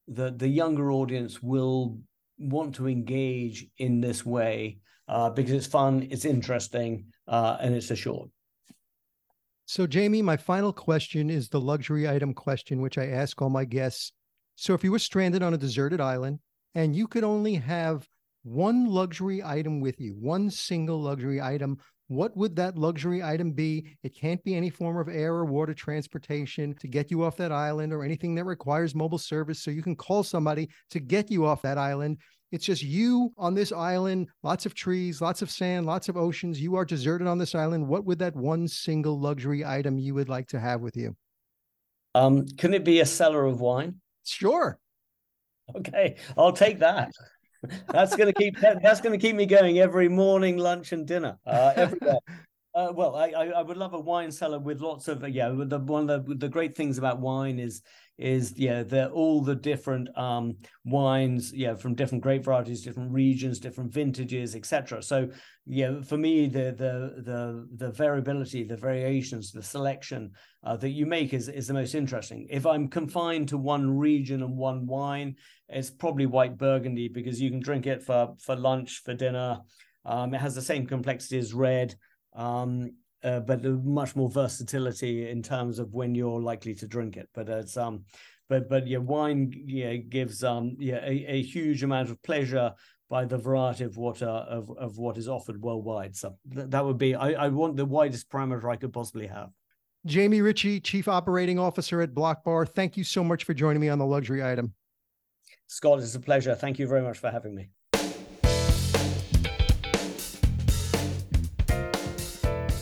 the 0.08 0.32
the 0.32 0.48
younger 0.48 0.92
audience 0.92 1.44
will 1.44 2.00
want 2.40 2.76
to 2.76 2.88
engage 2.88 3.68
in 3.80 4.00
this 4.00 4.26
way 4.26 4.78
uh, 5.10 5.30
because 5.30 5.52
it's 5.52 5.68
fun, 5.68 6.08
it's 6.10 6.26
interesting, 6.26 7.08
uh, 7.28 7.58
and 7.60 7.76
it's 7.76 7.92
assured. 7.92 8.30
So, 9.70 9.86
Jamie, 9.86 10.22
my 10.22 10.38
final 10.38 10.72
question 10.72 11.30
is 11.30 11.50
the 11.50 11.60
luxury 11.60 12.08
item 12.08 12.34
question, 12.34 12.80
which 12.80 12.98
I 12.98 13.08
ask 13.08 13.42
all 13.42 13.50
my 13.50 13.66
guests. 13.66 14.14
So, 14.56 14.74
if 14.74 14.82
you 14.82 14.94
were 14.94 15.00
stranded 15.00 15.44
on 15.44 15.54
a 15.54 15.58
deserted 15.58 16.00
island 16.00 16.40
and 16.74 16.96
you 16.96 17.06
could 17.06 17.26
only 17.26 17.56
have 17.56 18.08
one 18.44 18.86
luxury 18.86 19.44
item 19.44 19.82
with 19.82 20.00
you, 20.00 20.16
one 20.22 20.50
single 20.50 21.02
luxury 21.02 21.42
item, 21.42 21.80
what 22.08 22.38
would 22.38 22.56
that 22.56 22.78
luxury 22.78 23.22
item 23.22 23.52
be? 23.52 23.98
It 24.04 24.16
can't 24.16 24.42
be 24.46 24.56
any 24.56 24.70
form 24.70 24.98
of 24.98 25.14
air 25.14 25.34
or 25.34 25.44
water 25.44 25.74
transportation 25.74 26.74
to 26.76 26.88
get 26.88 27.12
you 27.12 27.26
off 27.26 27.36
that 27.36 27.52
island 27.52 27.92
or 27.92 28.06
anything 28.06 28.36
that 28.36 28.46
requires 28.46 28.96
mobile 28.96 29.18
service. 29.18 29.62
So 29.62 29.72
you 29.72 29.84
can 29.84 29.98
call 29.98 30.24
somebody 30.24 30.70
to 30.92 31.02
get 31.02 31.30
you 31.30 31.46
off 31.46 31.62
that 31.64 31.78
island. 31.78 32.20
It's 32.52 32.66
just 32.66 32.82
you 32.82 33.34
on 33.38 33.54
this 33.54 33.72
island, 33.72 34.30
lots 34.42 34.66
of 34.66 34.74
trees, 34.74 35.22
lots 35.22 35.42
of 35.42 35.52
sand, 35.52 35.86
lots 35.86 36.08
of 36.08 36.16
oceans. 36.16 36.62
You 36.62 36.76
are 36.76 36.86
deserted 36.86 37.28
on 37.28 37.38
this 37.38 37.56
island. 37.56 37.88
What 37.88 38.06
would 38.06 38.20
that 38.20 38.36
one 38.36 38.68
single 38.68 39.20
luxury 39.20 39.66
item 39.66 39.98
you 39.98 40.14
would 40.14 40.30
like 40.30 40.48
to 40.50 40.60
have 40.60 40.82
with 40.82 40.96
you? 40.96 41.16
Um, 42.16 42.48
can 42.58 42.74
it 42.74 42.86
be 42.86 43.02
a 43.02 43.06
cellar 43.06 43.46
of 43.46 43.60
wine? 43.60 43.96
Sure. 44.24 44.80
Okay, 45.76 46.16
I'll 46.38 46.54
take 46.54 46.80
that. 46.80 47.12
That's 47.90 48.16
gonna 48.16 48.34
keep 48.34 48.58
that's 48.60 49.02
gonna 49.02 49.18
keep 49.18 49.36
me 49.36 49.46
going 49.46 49.80
every 49.80 50.08
morning, 50.08 50.58
lunch, 50.58 50.94
and 50.94 51.06
dinner. 51.06 51.38
Uh, 51.46 51.74
every 51.76 52.00
day. 52.00 52.18
Uh, 52.78 52.94
well, 52.94 53.16
I, 53.16 53.30
I 53.32 53.64
would 53.64 53.76
love 53.76 53.96
a 53.96 54.00
wine 54.00 54.32
cellar 54.32 54.60
with 54.60 54.82
lots 54.82 55.08
of 55.08 55.28
yeah. 55.28 55.50
The 55.50 55.80
one 55.80 56.08
of 56.12 56.28
the, 56.28 56.36
the 56.36 56.48
great 56.48 56.78
things 56.78 57.00
about 57.00 57.20
wine 57.20 57.58
is 57.58 57.82
is 58.20 58.54
yeah 58.56 58.84
the 58.84 59.10
all 59.10 59.42
the 59.42 59.56
different 59.56 60.16
um 60.16 60.56
wines 60.86 61.52
yeah 61.54 61.74
from 61.74 61.96
different 61.96 62.24
grape 62.24 62.44
varieties 62.44 62.84
different 62.84 63.12
regions 63.12 63.60
different 63.60 63.94
vintages 63.94 64.56
etc 64.56 65.04
so 65.04 65.30
yeah 65.68 66.02
for 66.02 66.18
me 66.18 66.48
the 66.48 66.74
the 66.76 67.22
the 67.22 67.68
the 67.76 67.92
variability 67.92 68.64
the 68.64 68.76
variations 68.76 69.52
the 69.52 69.62
selection 69.62 70.32
uh, 70.64 70.76
that 70.76 70.90
you 70.90 71.06
make 71.06 71.32
is 71.32 71.48
is 71.48 71.68
the 71.68 71.74
most 71.76 71.94
interesting 71.94 72.48
if 72.50 72.66
i'm 72.66 72.88
confined 72.88 73.48
to 73.48 73.56
one 73.56 73.88
region 73.96 74.42
and 74.42 74.58
one 74.58 74.88
wine 74.88 75.36
it's 75.70 75.92
probably 75.92 76.26
white 76.26 76.58
burgundy 76.58 77.08
because 77.08 77.40
you 77.40 77.52
can 77.52 77.60
drink 77.60 77.86
it 77.86 78.02
for 78.02 78.34
for 78.40 78.56
lunch 78.56 79.04
for 79.04 79.14
dinner 79.14 79.60
um 80.06 80.34
it 80.34 80.42
has 80.42 80.56
the 80.56 80.62
same 80.62 80.88
complexity 80.88 81.38
as 81.38 81.54
red 81.54 81.94
um 82.34 82.92
uh, 83.24 83.40
but 83.40 83.64
much 83.64 84.16
more 84.16 84.30
versatility 84.30 85.30
in 85.30 85.42
terms 85.42 85.80
of 85.80 85.94
when 85.94 86.14
you're 86.14 86.40
likely 86.40 86.76
to 86.76 86.88
drink 86.88 87.18
it. 87.18 87.28
But 87.34 87.50
it's 87.50 87.76
um, 87.76 88.04
but 88.48 88.70
but 88.70 88.88
yeah, 88.88 89.00
wine 89.00 89.52
yeah 89.66 89.96
gives 89.96 90.44
um 90.44 90.76
yeah 90.80 91.04
a, 91.04 91.26
a 91.28 91.42
huge 91.42 91.84
amount 91.84 92.10
of 92.10 92.22
pleasure 92.24 92.74
by 93.10 93.26
the 93.26 93.38
variety 93.38 93.84
of 93.86 93.98
what 93.98 94.22
uh, 94.22 94.46
of 94.48 94.72
of 94.78 94.98
what 94.98 95.18
is 95.18 95.28
offered 95.28 95.62
worldwide. 95.62 96.16
So 96.16 96.38
th- 96.54 96.70
that 96.70 96.86
would 96.86 96.98
be 96.98 97.16
I, 97.16 97.32
I 97.32 97.48
want 97.50 97.76
the 97.78 97.86
widest 97.86 98.30
parameter 98.30 98.72
I 98.72 98.76
could 98.76 98.94
possibly 98.94 99.28
have. 99.28 99.50
Jamie 100.06 100.42
Ritchie, 100.42 100.80
Chief 100.80 101.08
Operating 101.08 101.60
Officer 101.60 102.02
at 102.02 102.14
Block 102.14 102.44
Bar. 102.44 102.66
Thank 102.66 102.96
you 102.96 103.04
so 103.04 103.24
much 103.24 103.44
for 103.44 103.54
joining 103.54 103.82
me 103.82 103.90
on 103.90 104.00
the 104.00 104.06
luxury 104.06 104.44
item. 104.44 104.74
Scott, 105.68 106.00
it's 106.00 106.16
a 106.16 106.20
pleasure. 106.20 106.56
Thank 106.56 106.80
you 106.80 106.88
very 106.88 107.02
much 107.02 107.18
for 107.18 107.30
having 107.30 107.54
me. 107.54 107.70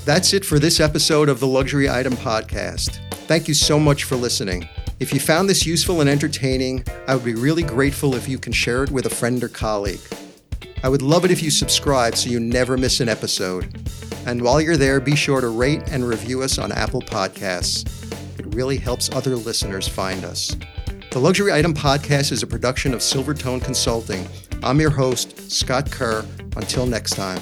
That's 0.06 0.34
it 0.34 0.45
for 0.45 0.60
this 0.60 0.80
episode 0.80 1.30
of 1.30 1.39
the 1.39 1.47
Luxury 1.47 1.89
Item 1.89 2.14
Podcast. 2.14 2.99
Thank 3.26 3.47
you 3.47 3.56
so 3.56 3.80
much 3.80 4.03
for 4.03 4.16
listening. 4.16 4.70
If 4.99 5.12
you 5.12 5.20
found 5.20 5.49
this 5.49 5.66
useful 5.66 5.99
and 5.99 6.08
entertaining, 6.08 6.84
I 7.08 7.16
would 7.16 7.26
be 7.26 7.34
really 7.34 7.64
grateful 7.64 8.14
if 8.14 8.30
you 8.30 8.38
can 8.38 8.53
share 8.53 8.84
it 8.84 8.91
with 8.91 9.08
a 9.08 9.10
friend 9.10 9.43
or 9.43 9.47
colleague. 9.47 9.99
I 10.84 10.89
would 10.89 11.01
love 11.01 11.26
it 11.26 11.32
if 11.32 11.41
you 11.41 11.49
subscribe 11.49 12.16
so 12.16 12.30
you 12.30 12.39
never 12.39 12.78
miss 12.78 12.99
an 12.99 13.10
episode. 13.10 13.80
And 14.28 14.43
while 14.43 14.62
you're 14.62 14.78
there, 14.78 14.99
be 14.99 15.16
sure 15.16 15.41
to 15.41 15.47
rate 15.47 15.82
and 15.89 16.08
review 16.08 16.43
us 16.43 16.60
on 16.60 16.72
Apple 16.72 17.01
Podcasts. 17.01 17.84
It 18.38 18.53
really 18.53 18.78
helps 18.78 19.10
other 19.12 19.36
listeners 19.36 19.88
find 19.88 20.24
us. 20.24 20.56
The 21.10 21.20
Luxury 21.20 21.51
Item 21.51 21.74
Podcast 21.74 22.32
is 22.32 22.43
a 22.43 22.47
production 22.47 22.93
of 22.93 22.99
Silvertone 22.99 23.64
Consulting. 23.64 24.28
I'm 24.62 24.80
your 24.80 24.91
host, 24.91 25.49
Scott 25.51 25.89
Kerr. 25.89 26.24
Until 26.58 26.86
next 26.86 27.16
time. 27.16 27.41